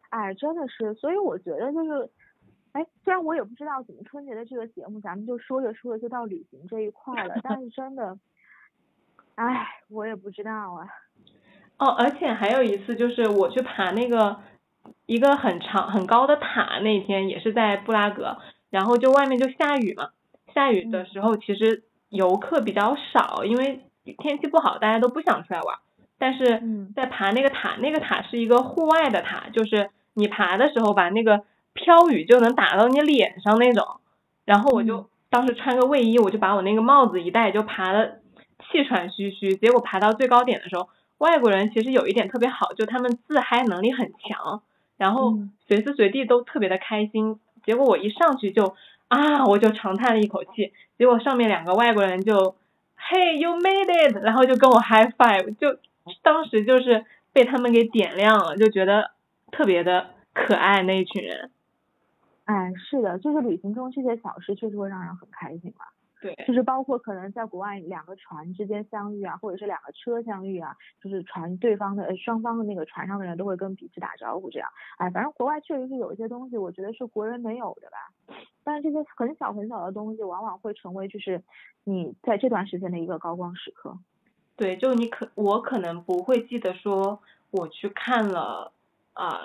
[0.09, 2.09] 哎，真的是，所以我觉得就是，
[2.73, 8.17] 哎，虽然我也不知道怎么春节的这个节目，咱们就说着说着就到旅行这一块了，但是真的，
[9.47, 10.85] 哎，我也不知道啊。
[11.77, 14.37] 哦，而且还有一次就是我去爬那个
[15.07, 18.37] 一个很长很高的塔，那天也是在布拉格，
[18.69, 20.09] 然后就外面就下雨嘛，
[20.53, 23.81] 下雨的时候其实游客比较少，因为
[24.19, 25.79] 天气不好，大家都不想出来玩。
[26.19, 33.83] 但是嗯在爬那个塔，那个塔是一个户外的塔，就是你爬的时候把那个飘雨就能打到你脸上那种。
[34.45, 38.20] 然后我就嗯当时穿个卫衣，我就把我那个帽子一戴，就爬的
[38.71, 39.55] 气喘吁吁。
[39.55, 44.61] 结果爬到最高点的时候，外国人其实有一点特别好，就他们自嗨能力很强，
[44.97, 47.39] 然后嗯随时随地都特别的开心。
[47.63, 48.75] 结果我一上去就
[49.07, 50.73] 啊，我就长叹了一口气。
[50.97, 52.55] 结果上面两个外国人就
[52.97, 55.77] ，Hey you made it，然后就跟我 high five，就
[56.23, 59.11] 当时就是被他们给点亮了，就觉得
[59.51, 61.51] 特别的可爱那一群人。
[62.45, 65.85] 哎，是的，就是旅行中这些小事确实会让人很开心嘛。
[66.21, 74.69] 对，就是包括可能在国外两个船之间相遇啊，或者是两个车相遇啊，就是船对方的呃双方的那个船上的人都会跟彼此打招呼这样。
[74.97, 77.97] 哎，反正国外确实是有一些东西，我觉得是国人没有的吧。
[78.63, 81.43] 但是这些很小很小的东西，往往会成为就是
[81.83, 83.97] 你在这段时间的一个高光时刻。
[84.55, 87.19] 对，就你可我可能不会记得说
[87.49, 88.71] 我去看了
[89.15, 89.39] 呃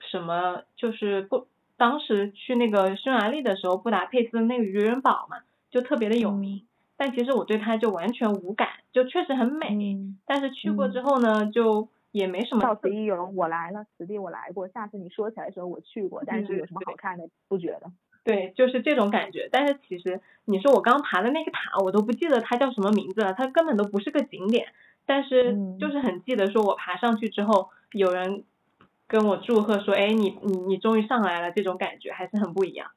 [0.00, 1.46] 什么，就是不
[1.78, 5.38] 当时去那个匈牙利的时候，布达佩斯的那个渔人堡嘛，
[5.70, 6.66] 就特别的有名。
[6.96, 9.68] 但其实我对它就完全无感，就确实很美。
[9.94, 14.66] 嗯，但是去过嗯之后呢，就也没什么到此一游，我来了，此地我来过。
[14.66, 17.28] 下次你说起来的时候，我去过，但是有什么好看的？
[17.46, 17.92] 不觉得？
[18.24, 19.48] 对，就是这种感觉。
[19.52, 24.66] 但是其实你说我刚爬的那个塔，我都不记得它叫什么名字了，它根本都不是个景点。
[25.06, 28.44] 但是嗯就是很记得，说我爬上去之后，有人
[29.06, 32.90] 跟我祝贺说，哎，你你你终于上来了，这种感觉还是很不一样。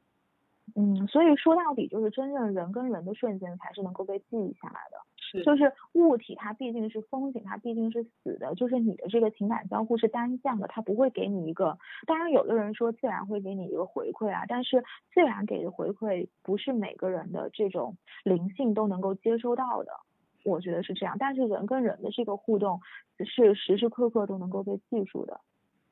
[0.75, 4.97] 嗯，所以说到底就是真正人跟人的瞬间才是能够被记忆下来的。
[5.17, 11.77] 是就是物体它毕竟是风景，它毕竟是死的，就是你的这个情感交互是单向的，它不会给你一个。
[12.05, 19.91] 当然，有的人说自然会给你一个回馈啊，但是自然给的回馈不是每个人的这种灵性都能够接收到的，
[20.43, 21.15] 我觉得是这样。
[21.19, 22.81] 但是人跟人的这个互动
[23.19, 25.39] 是时时刻刻都能够被记住的。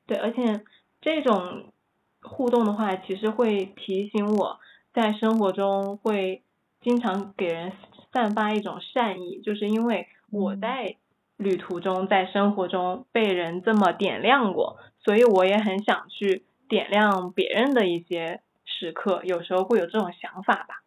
[0.06, 0.62] 对，而且
[1.00, 1.72] 这种
[2.20, 4.58] 互动的话，其实会提醒我
[4.92, 6.42] 在生活中会
[6.80, 7.72] 经常给人
[8.12, 10.96] 散发一种善意，就是因为我嗯在
[11.36, 20.79] 旅途中，在生活中被人这么点亮过，所以我也很想去点亮别人的一些时刻，有时候会有这种想法吧。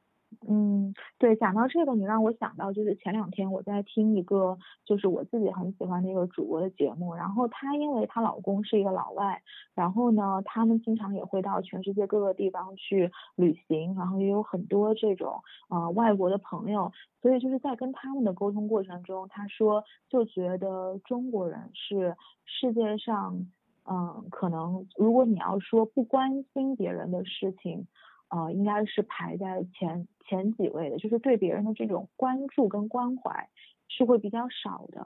[0.50, 9.42] 嗯，对，讲到这个，你让我想到就是前两天我在听一个就是我自己很喜欢的一个主播的节目，然后她因为她老公是一个老外，
[9.74, 16.92] 然后呢，他们经常也会到全世界各个地方去旅行，然后也有很多这种呃外国的朋友，
[17.22, 22.16] 所以就是在跟他们的沟通过程中，她说就觉得中国人是
[22.46, 23.48] 世界上
[23.90, 27.88] 嗯，可能如果你要说不关心别人的事情。
[28.34, 33.48] 啊，应该是排在前前几位的，就是对别人的这种关注跟关怀
[33.88, 35.06] 是会比较少的。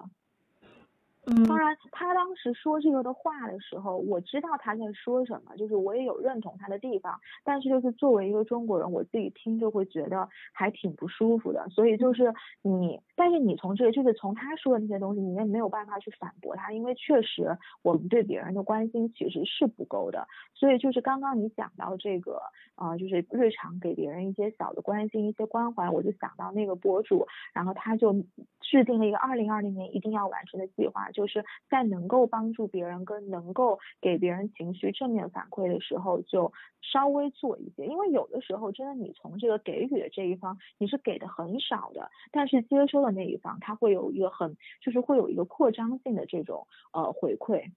[1.30, 11.68] 嗯当然，他当时说这个的话的时候，我知道他在说什么，就是我也有认同他的地方，但是就是作为一个中国人，我自己听就会觉得还挺不舒服的。
[11.70, 20.26] 所以就是你，但是你从这个就是从他说的那些东西，你也没有办法去反驳他，因为确实我们对别人的关心其实是不够的。
[20.54, 22.42] 所以就是刚刚你讲到这个，
[22.78, 28.14] 呃，就是日常给别人一些小的关心、一些关怀，我就想到那个博主，然后他就
[28.62, 36.54] 制定了一个二零二零年一定要完成的计划，就是在能够帮助别人跟能够给别人情绪正面反馈的时候，就
[36.84, 37.88] 稍微做一些。
[37.88, 47.72] 因为有的时候真的你从这个给予的这一方，你是给的很少的，但是接收的那一方，他会有一个很就是会有一个扩张性的这种呃回馈，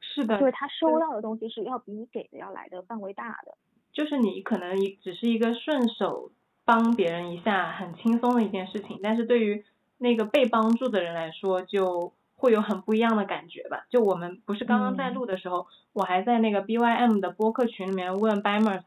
[0.00, 3.58] 是的，就是他收到的东西是要比你给的要来的范围大的。
[3.92, 6.30] 就是你可能一只是一个顺手
[6.64, 9.64] 帮别人一下很轻松的一件事情，但是对于
[9.98, 13.84] 那个被帮助的人来说，就会有很不一样的感觉吧。
[13.90, 18.82] 就我们不是刚刚在嗯录的时候，我还在那个 BYM 的播客群里面问 Bimers，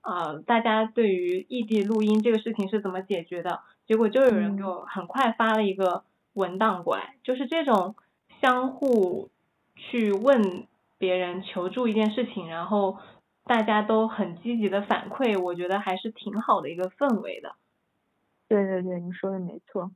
[0.00, 3.60] 呃，大家对于异地录音这个事情是怎么解决的？
[3.86, 7.94] 结果就有人给嗯我很快发了一个文档过来，就是这种
[8.40, 9.28] 相互
[9.76, 12.96] 去问别人求助一件事情，然后
[13.44, 17.54] 大家都很积极的反馈，我觉得还是挺好的一个氛围的。
[18.48, 19.90] 对对对，你说的没错。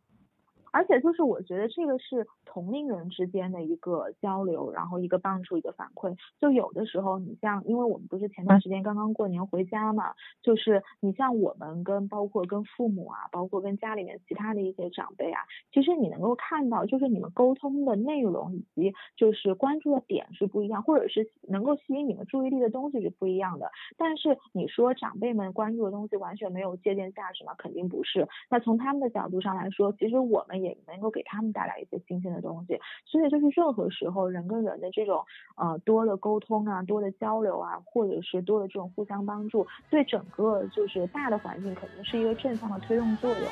[0.72, 6.16] 而且就是我觉得这个是同龄人之间的一个交流，然后一个帮助，一个反馈。
[6.40, 15.42] 就有的时候，你像，因为我们不是前段时间刚刚过年回家嘛，就是你像我们跟包括跟父母啊，包括跟家里面其他的一些长辈啊，
[15.72, 23.70] 其实你能够看到，就是你们沟通的内容以及就是关注的点是不一样，或者是能够吸引你们注意力的东西是不一样的。
[23.96, 27.54] 但是你说长辈们关注的东西完全没有借鉴价值吗？
[27.58, 28.26] 肯定不是。
[28.50, 32.78] 那从他们的角度上来说，其实我们也能够给他们带来一些新鲜的东西。
[33.04, 35.24] 所以就是任何时候人跟人的这种
[35.56, 43.42] 呃多的沟通啊，多的交流啊，或者是多的这种互相帮助，对整个就是大的环境肯定是一个正向的推动作用。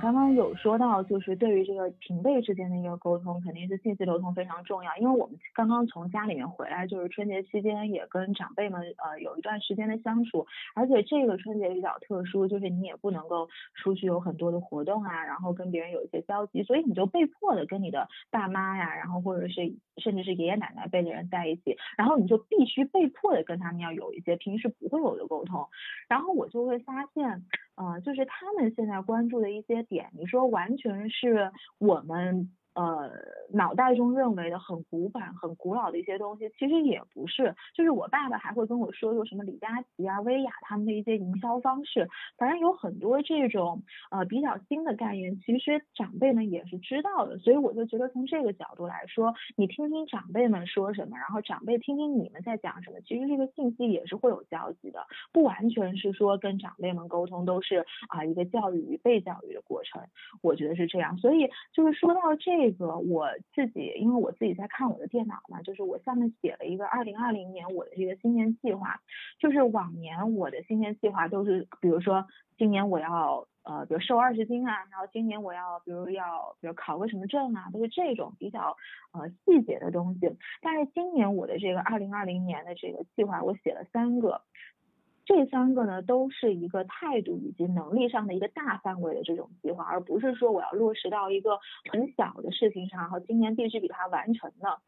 [0.00, 4.96] 刚刚有说到，就是对于这个平辈之间的一个沟通，肯定是信息流通非常重要。
[4.96, 25.68] 因为我们刚刚从家里面回来，就是春节期间也跟长辈们呃有一段时间的相处，而且这个春节比较特殊，就是你也不能够出去有很多的活动啊，然后跟别人有一些交集，所以你就被迫的跟你的爸妈呀，然后或者是甚至是爷爷奶奶辈的人在一起，然后你就必须被迫的跟他们要有一些平时不会有的沟通，
[26.08, 27.44] 然后我就会发现。
[27.80, 33.10] 啊，就是他们现在关注的一些点，你说完全是我们呃
[33.52, 37.54] 脑袋中认为的很古板、很古老的一些东西，其实也不是。
[37.74, 47.38] 就是我爸爸还会跟我说说什么李佳琦啊、薇娅他们的一些营销方式，反正有很多这种呃比较新的概念，其实长辈们也是知道的。
[47.38, 55.00] 所以我就觉得从这个角度来说，你听听长辈们说什么，然后长辈听听你们在讲什么，其实这个信息也是会有交集的。
[55.32, 60.02] 不完全是说跟长辈们沟通都是啊、一个教育与被教育的过程，
[60.42, 61.16] 我觉得是这样。
[61.18, 69.00] 所以就是说到这这个，我自己因为我自己在看我的电脑嘛，就是我下面写了一个二零二零年我的这个新年计划，
[69.38, 73.46] 就是往年我的新年计划都是，比如说今年我要。
[73.62, 78.74] 呃，比如瘦二十斤啊，然后今年我要，比如要，比如考个什么证啊，都是这种比较
[79.12, 80.20] 呃细节的东西。
[80.62, 84.40] 但是今年我的这个二零二零年的这个计划，我写了三个，
[85.32, 91.60] 这三个呢都是一个态度以及能力上的一个大范围的这种计划，而不是说我要落实到一个
[91.92, 94.80] 很小的事情上，然后今年必须给它完成的。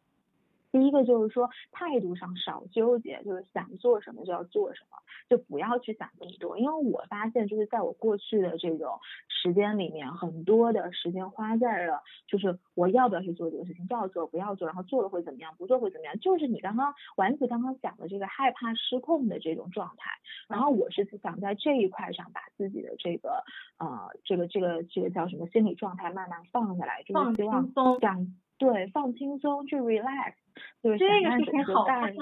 [0.73, 4.97] 第一个就是说态度上少纠结，就是想做什么就要做什么，
[5.29, 6.59] 就不要去想那么多。
[6.59, 8.99] 因为我发现就是在我过去的这种
[9.29, 20.11] 时间里面，很多的时间花在了就是我要不要去做这个事情，要做不要做，然后做了会怎么样，不做会怎么样，就是你刚刚丸子刚刚讲的这个害怕失控的这种状态。
[20.49, 23.45] 然后我是想在这一块上把自己的这个
[23.79, 30.35] 呃这个这个这个叫什么心理状态慢慢放下来，就放是希望轻松想对放轻松去 relax，
[30.83, 32.15] 就是这个事情好办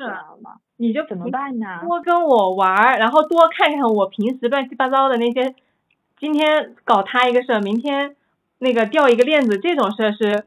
[0.76, 1.80] 你就怎么办呢？
[1.82, 5.55] 多跟我玩儿，然后多看看我平时乱七八糟的那些，
[6.18, 8.16] 今天搞他一个事儿，明天
[8.59, 10.45] 那个掉一个链子，这种事儿是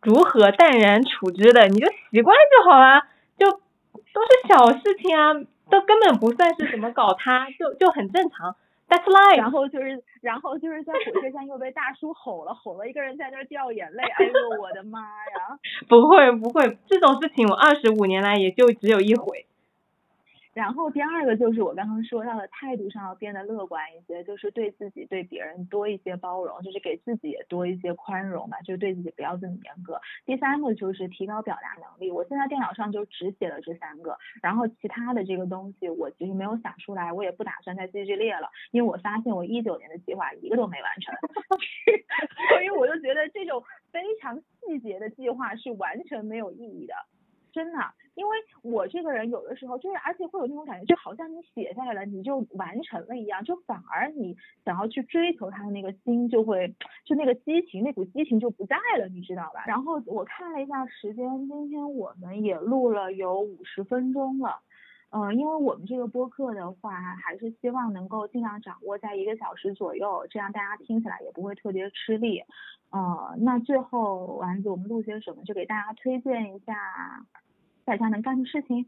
[0.00, 5.34] 如何淡然处之的，你就习惯就好啦，就都是小事情啊，
[5.68, 8.54] 都根本不算是什么搞他，就就很正常。
[8.92, 9.38] That's life。
[9.38, 15.58] 然后就是，然后就是在火车站又被大叔吼了，吼了一个人在那儿掉眼泪，哎呦我的妈呀！
[15.88, 19.46] 不会不会，这种事情我二十五年来也就只有一回。
[20.54, 30.00] 然后第二个就是我刚刚说到的态度上要变得乐观一些，就是对自己对别人多一些包容，就是给自己也多一些宽容吧，就是对自己不要这么严格。
[30.26, 41.14] 第三个就是提高表达能力，我现在电脑上就只写了这三个，然后其他的这个东西我其实没有想出来，我也不打算再继续列了，因为我发现我一九年的计划一个都没完成，
[42.50, 46.94] 所以我就觉得这种非常细节的计划是完全没有意义的。
[47.52, 47.78] 真的，
[48.14, 56.74] 因为我这个人有的时候就是，而且会有那种感觉，就好像你写下来了，你就完成了一样，就反而你想要去追求他的那个心就会，
[57.04, 59.64] 就那个激情，那股激情就不在了，你知道吧？
[59.66, 64.60] 然后我看了一下时间，今天我们也录了有五十分钟了。
[65.14, 66.92] 嗯，因为我们这个播客的话，
[67.22, 72.42] 还是希望能够尽量掌握在一个小时左右，这样大家听起来也不会特别吃力。
[72.90, 75.44] 呃，那最后丸子，我们录些什么？
[75.44, 76.74] 就给大家推荐一下
[77.84, 78.86] 大家能干的事情。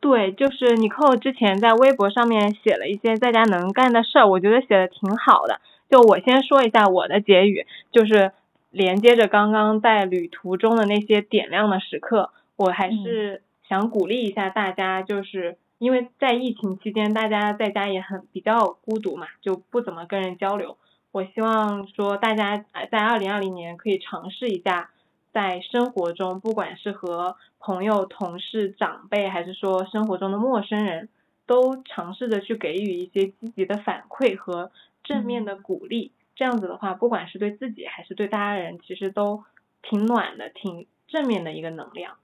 [0.00, 5.60] 对，就是尼寇之前在微博上面写了一些在家能干的事儿，我觉得写的挺好的。
[5.88, 8.32] 就我先说一下我的结语，就是
[8.70, 13.42] 连接着刚刚在旅途中的那些点亮的时刻，我还是
[13.74, 20.78] 想鼓励一下大家，就是因为在疫情期间，大家在家也很比较孤独嘛，就不怎么跟人交流。
[21.10, 24.90] 我希望说大家在二零二零年可以尝试一下，
[25.32, 31.08] 在生活中，不管是和朋友、同事、长辈，还是说生活中的陌生人，
[31.44, 34.70] 都尝试着去给予一些积极的反馈和
[35.02, 36.12] 正面的鼓励。
[36.36, 39.42] 这样子的话，不管是对自己还是对他人，其实都
[39.82, 42.18] 挺暖的，挺正面的一个能量。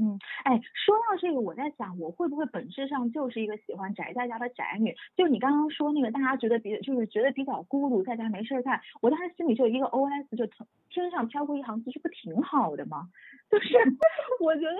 [0.00, 4.96] 嗯，哎，说到这个，我在想，我会不会本质上就是一个喜欢宅在家的宅女？
[5.14, 10.46] 就你刚刚说那个，大家觉得比就是觉得比较孤独，在家没事儿干，我当时心里就一个 OS，就
[10.88, 13.08] 天上飘过一行字，这不挺好的吗？
[13.50, 13.76] 就是
[14.40, 14.76] 我觉得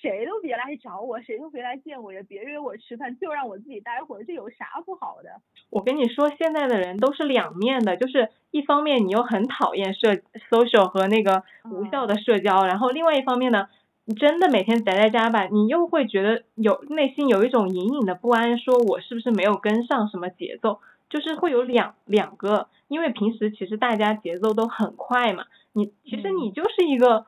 [0.00, 5.42] 谁都别来找我，谁都别来见我，也别约我吃饭，就让我自己待会儿，这有啥不好的？
[5.68, 10.14] 我跟你说，现在的人都是两面的，就是一方面你又很讨厌社
[10.48, 13.68] social 和那个无效的社交，然后另外一方面呢。
[14.06, 20.80] 你真的每天宅在家吧，你又会觉得有内心有一种隐隐的不安，说我是不是没有跟上什么节奏？
[21.08, 27.26] 就是会有两两个，因为平时其实大家节奏都很快嘛，你其实你就是一个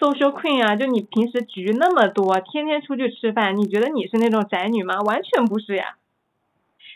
[0.00, 5.00] social queen 啊，就你平时局那么多，天天出去吃饭，你觉得你是那种宅女吗？
[5.02, 5.96] 完全不是呀。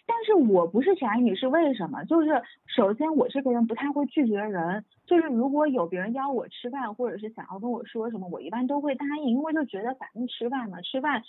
[0.07, 2.05] 但是我不是宅女，是为什么？
[2.05, 11.23] 就是首先我这个人不太会拒绝人，就是如果有别人邀我吃饭，或者是想要跟我说什么，我一般都会答应，因为就觉得反正吃饭嘛，吃饭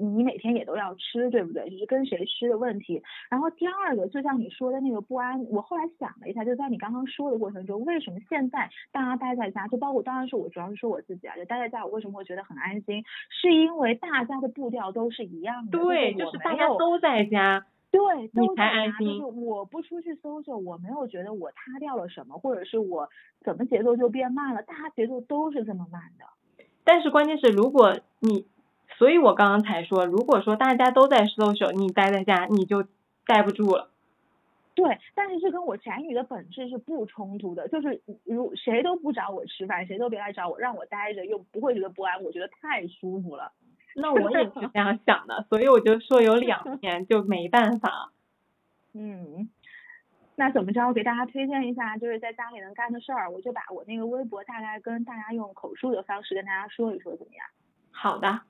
[0.00, 1.68] 你每天也都要吃，对不对？
[1.70, 3.02] 就是跟谁吃的问题。
[3.30, 13.04] 然后第二个，就像你说的那个不安，我后来想了一下，就在你刚刚说的过程中，为什么现在大家待在家，就包括当然是我主要是说我自己啊，就待在家，我为什么会觉得很安心？
[13.30, 17.66] 是因为大家的步调都是一样的，对，就是大家都在家。
[17.92, 18.00] 对，
[18.32, 19.06] 你才安心。
[19.06, 23.08] 就是我不出去搜搜，我没有觉得我塌掉了什么，或者是我
[23.44, 26.24] 怎么节奏就变慢了，大家节奏都是这么慢的。
[26.84, 28.46] 但是关键是，如果你，
[28.96, 32.82] 所以我刚刚才说，如果说大家都在搜索，你待在家，你就
[33.26, 33.90] 待不住了。
[34.74, 43.52] 对，但是这跟我宅女的本质是不冲突的，就是如谁都不找我吃饭，谁都别来找我，让我待着又不会觉得不安，我觉得太舒服了。
[44.00, 48.12] 那我也是这样想的，所以我就说有两 面，就没办法。
[48.94, 49.48] 嗯，
[50.36, 50.86] 那怎么着？
[50.86, 57.46] 我给大家推荐一下，就是在家里能干的事儿，我就把我那个微博大概跟大家用口述的方式跟大家说一说，怎么样？
[57.90, 58.40] 好的。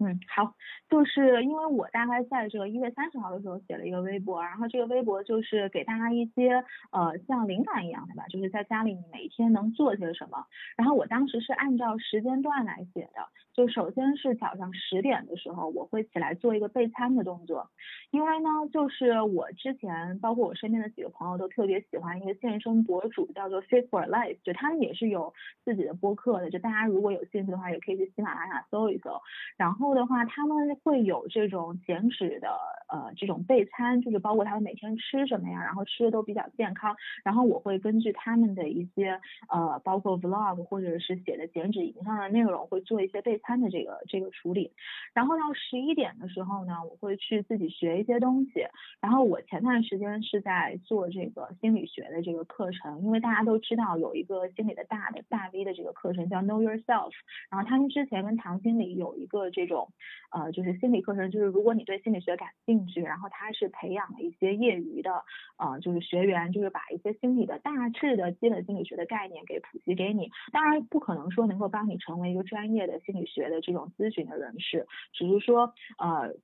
[0.00, 0.54] 嗯，好，
[0.90, 10.46] 就是因为我大概在这个一月三十号的时候写了一个微博，然后这个微博就是给大家一些呃像灵感一样的吧，就是在家里你每天能做些什么。
[10.76, 17.70] 然后我当时是按照时间段来写的，就首先是早上十点的时候，我会起来做一个备餐的动作，
[18.10, 25.32] 因为呢，就是我之前包括我身边的几个朋友都特别喜欢一个健身博主，叫做 Fit for Life，就他们也是有
[25.64, 29.18] 自己的播客的，就大家如果有兴趣的话，也可以去喜马拉雅搜一搜，
[29.56, 29.94] 然后。
[29.94, 32.48] 的话，他们会有这种减脂的
[32.88, 36.96] 呃这种备餐，就是包括他们每天吃什么呀，然后吃的都比较健康。
[37.22, 44.72] 然后我会根据他们的一些呃包括 vlog 或者是写的减脂营上的内容，会做一些备餐的这个这个处理。
[45.12, 48.66] 然后到十一点的时候呢，我会去自己学一些东西。
[49.00, 57.12] 然后我前段时间是在做这个心理学的这个课程，因为大家都知道有一个心理的大的大 V 的这个课程叫 Know Yourself。
[57.50, 59.88] 然后他们之前跟唐经理有一个这种
[60.32, 65.22] 呃就是心理课程，就是如果你对心理学感兴趣，然后他是培养了一些业余的
[65.58, 70.30] 呃就是学员，就是把一些心理的大致的基本心理学的概念给普及给你。
[70.52, 76.34] 当然不可能说能够帮你成为一个专业的心理学学的这种咨询的人士，只是说呃。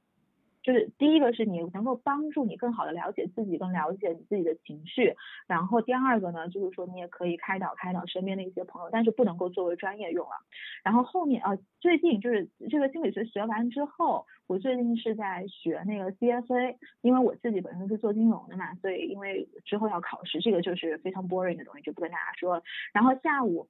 [0.63, 5.15] 就是第一个是你能够帮助你更好的了解自己，更了解你自己的情绪。
[5.47, 10.33] 然后第二个呢，就是说你也可以开导开导身边的一些朋友，但是不能够作为专业用了。
[10.85, 22.63] 然后后面呃，最近就是这个心理学学完之后，我最近是在学那个 CFA，因为我自己本身是做金融的嘛，所以因为之后要考试，这个就是非常 boring 的东西，就不跟大家说了。
[22.93, 23.67] 然后下午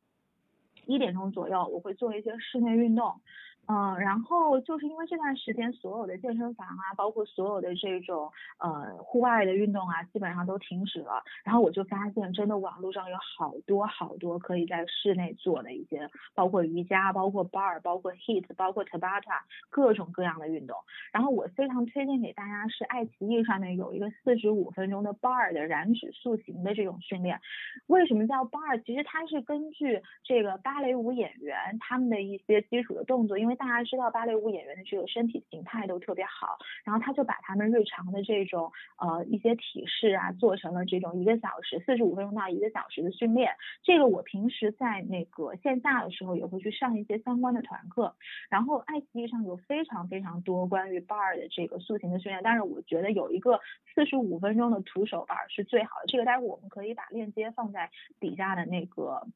[0.91, 3.21] 一点钟左右，我会做一些室内运动。
[3.69, 11.23] 嗯，然后就是因为这段时间所有的健身房啊，包括所有的这种呃户外的运动啊，基本上都停止了。
[11.45, 20.77] 然后我就发现，真的网络上有好多好多可以在室内做的一些，包括瑜伽，包括 bar，包括 heat，包括 tabata，各种各样的运动。
[21.13, 27.41] 然后我非常推荐给大家是爱奇艺上面有一个四十五分钟的 bar 的燃脂塑形的这种训练。
[27.87, 28.83] 为什么叫 bar？
[28.85, 43.51] 其实它是根据这个芭蕾舞演员他们的一些基础的动作，因为因为大家知道芭蕾舞演员的这个身体形态都特别好，然后他就把他们日常的这种呃一些体式啊做成了这种一个小时四十五分钟到一个小时的训练。
[43.83, 48.15] 这个我平时在那个线下的时候也会去上一些相关的团课。
[48.49, 53.59] 然后爱奇艺上有非常非常多关于 bar 的这个塑形的训练，但是我觉得有一个
[53.93, 56.07] 四十五分钟的徒手 bar 是最好的。
[56.07, 57.91] 这个待会我们可以把链接放在
[58.21, 59.27] 底下的那个。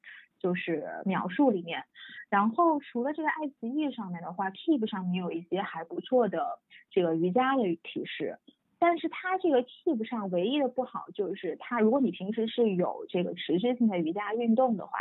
[0.44, 1.84] 就是描述里面，
[2.28, 6.58] 然后除了这个爱奇艺上面的话，Keep 上面有一些还不错的
[6.90, 8.38] 这个瑜伽的提示。
[8.78, 14.98] 但是它这个 Keep 上唯一的不好就是它，如果你平时是有这个持续性的瑜伽运动的话，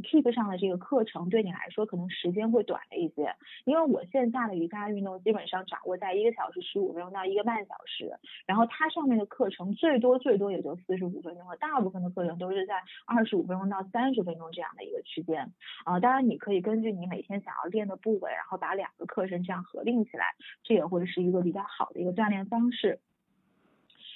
[0.00, 3.34] Keep 上的这个课程对你来说可能时间会短了一些。
[3.64, 15.52] 因为我线下的瑜伽运动基本上掌握在一个小时十五分钟到一个半小时，然后它上面的课程最多最多也就四十五分钟了，大部分的课程都是在二十五分钟到三十分钟这样的一个区间。
[15.84, 23.00] 啊，当然你可以根据你每天想要练的部位，然后把两个课程这样合并起来，这也会是一个比较好的一个锻炼方式。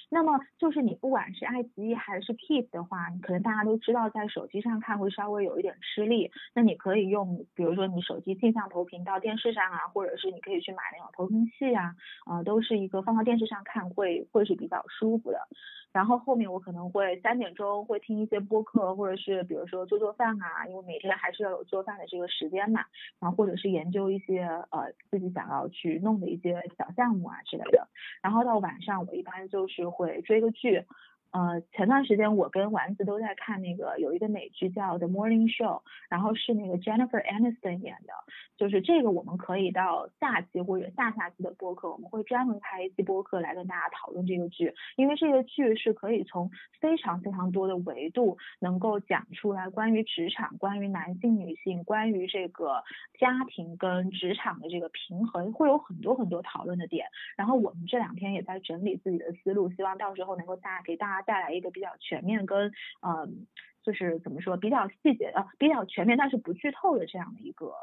[0.09, 6.31] 那么就是你不管是爱奇艺还是 Keep 的话，你可能大家都知道在手机上看会稍微有一点吃力。
[6.53, 11.93] 那你可以用，比如说你手机镜像投屏到电视上啊，或者是你可以去买那种投屏器啊，
[12.25, 15.47] 啊，都是一个放到电视上看会会是比较舒服的。
[15.93, 22.81] 然后后面我可能会三点钟会听一些播客，或者是比如说做做饭啊，因为每天还是要有做饭的这个时间嘛。
[23.19, 27.87] 然后或者是研究一些呃自己想要去弄的一些小项目啊之类的。
[28.21, 30.85] 然后到晚上我一般就是会追个剧。
[31.31, 38.13] 呃，前段时间我跟丸子都在看那个有一个美剧叫《The Morning Show》，然后是那个 Jennifer Aniston 演的，
[38.55, 46.49] 就是这个我们可以到下期或者下下期的播客，我们会专门开一期播客来跟大家讨论这个剧，因为这个剧是可以从
[46.79, 52.81] 非常非常多的维度能够讲出来关于职场、关于男性、女性、关于这个
[53.19, 57.05] 家庭跟职场的这个平衡，会有很多很多讨论的点。
[57.35, 61.16] 然后我们这两天也在整理自己的思路，希望到时候能够大给大家。
[61.21, 63.45] 带来一个比较全面跟嗯，
[63.83, 67.73] 就是怎么说比较细节的、比较全面但是不剧透的这样的一个，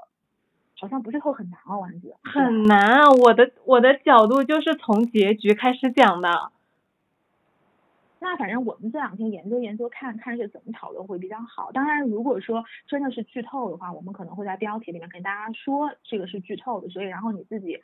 [0.79, 2.15] 好像不剧透很难哦，丸子。
[2.23, 3.11] 很难啊！
[3.11, 6.53] 我的我的角度就是从结局开始讲的。
[8.21, 11.73] 那反正我们这两天研究研究，看看是怎么讨论会比较好。
[11.73, 17.81] 当然，如果说真的是剧透的话，我们可能会在标题里面跟大家说这个是剧透的，所以然后你自己。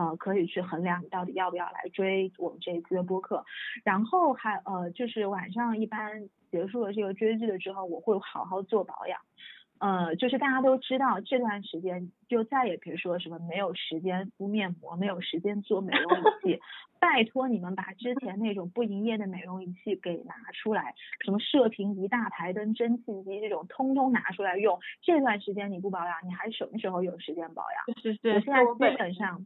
[0.00, 3.44] 呃，可以去衡量你到底要不要来追我们这一次的播客，
[3.84, 9.20] 然后还呃，就是晚上一般结束了这个追剧了之后，我会好好做保养。
[9.78, 16.60] 呃，就是大家都知道这段时间就再也别说什么没有时间敷面膜，没有时间做美容仪器，
[16.98, 20.94] 拜托你们把之前那种不营业的美容仪器给拿出来，
[21.24, 24.78] 什么射频仪、大台灯、蒸汽机这种通通拿出来用。
[25.02, 28.00] 这段时间你不保养，你还什么时候有时间保养？
[28.02, 29.44] 是是，我现在基本上。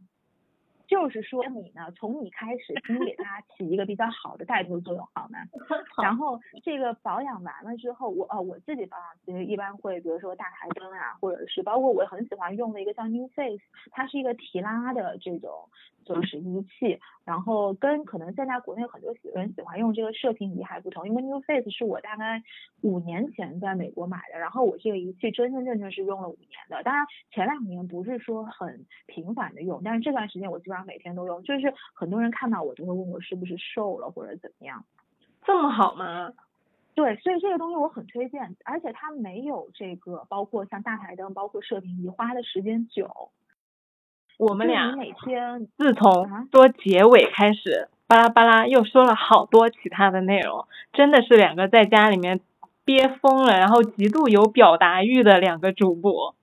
[0.86, 5.38] 就是说你呢，从你开始，请你给大家起一个比较好的带头作用，好吗？
[6.02, 15.68] 然后这个保养完了之后，我呃我自己保养其实一般会，比如说大台灯啊，或者是包括我很喜欢用的一个叫 New Face，它是一个提拉的这种
[16.04, 22.42] 就是仪器，然后跟可能现在国内很多喜人喜欢用这个射频仪还不同，因为 New Face 是我大概
[22.82, 34.84] 五年前在美国买的，然后我这个仪器真真正正是用了五年的，当然前两年不是说很频繁的用，但是这段时间我基本上每天都用，就是很多人看到我都会问我是不是瘦了或者怎么样。
[35.44, 36.32] 这么好吗？
[36.94, 43.30] 对，所以这个东西我很推荐，而且它没有这个，包括像大台灯，包括射频仪花的时间久。
[44.38, 52.40] 我们俩每天自从啊说结尾开始，巴拉巴拉又说了好多其他的内容，真的是两个在家里面
[52.84, 56.34] 憋疯了，然后极度有表达欲的两个主播。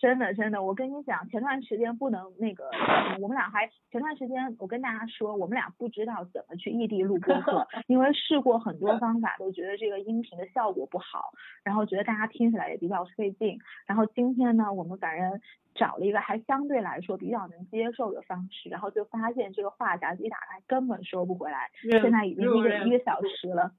[0.00, 11.32] 真的真的，我跟你讲，前段时间不能那个，呃我们俩还前段时间我跟大家说，我们俩不知道怎么去异地录播客，因为试过很多方法，都觉得这个音频的效果不好，
[11.62, 13.58] 然后觉得大家听起来也比较费劲。
[13.86, 15.38] 然后今天呢，我们反正
[15.74, 21.68] 找了一个还相对来说比较能接受的方式，然后就发现这个话匣子一打开根本收不回来，
[22.00, 23.70] 现在已经一个一个小时了。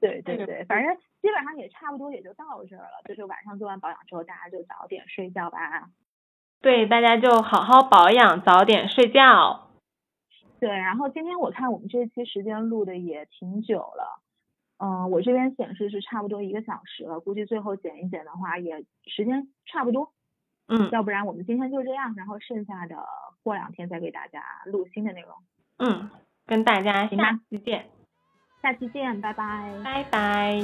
[0.00, 3.02] 对对对，反正基本上也差不多也就到这儿了。
[3.08, 5.88] 就是晚上做完保养之后，大家就早点睡觉吧。
[6.60, 9.68] 对，大家就好好保养，早点睡觉。
[10.58, 14.22] 对，然后今天我看我们这期时间录的也挺久了，
[14.78, 20.12] 嗯，我这边显示是差不多一个小时了，估计最后剪一剪的话也时间差不多。
[20.68, 22.96] 嗯要不然我们今天就这样，然后剩下的
[23.44, 25.30] 过两天再给大家录新的内容。
[25.78, 26.10] 嗯，
[26.46, 27.86] 跟大家下期见，
[28.66, 29.44] 下期见，拜拜。
[29.84, 30.60] 拜拜。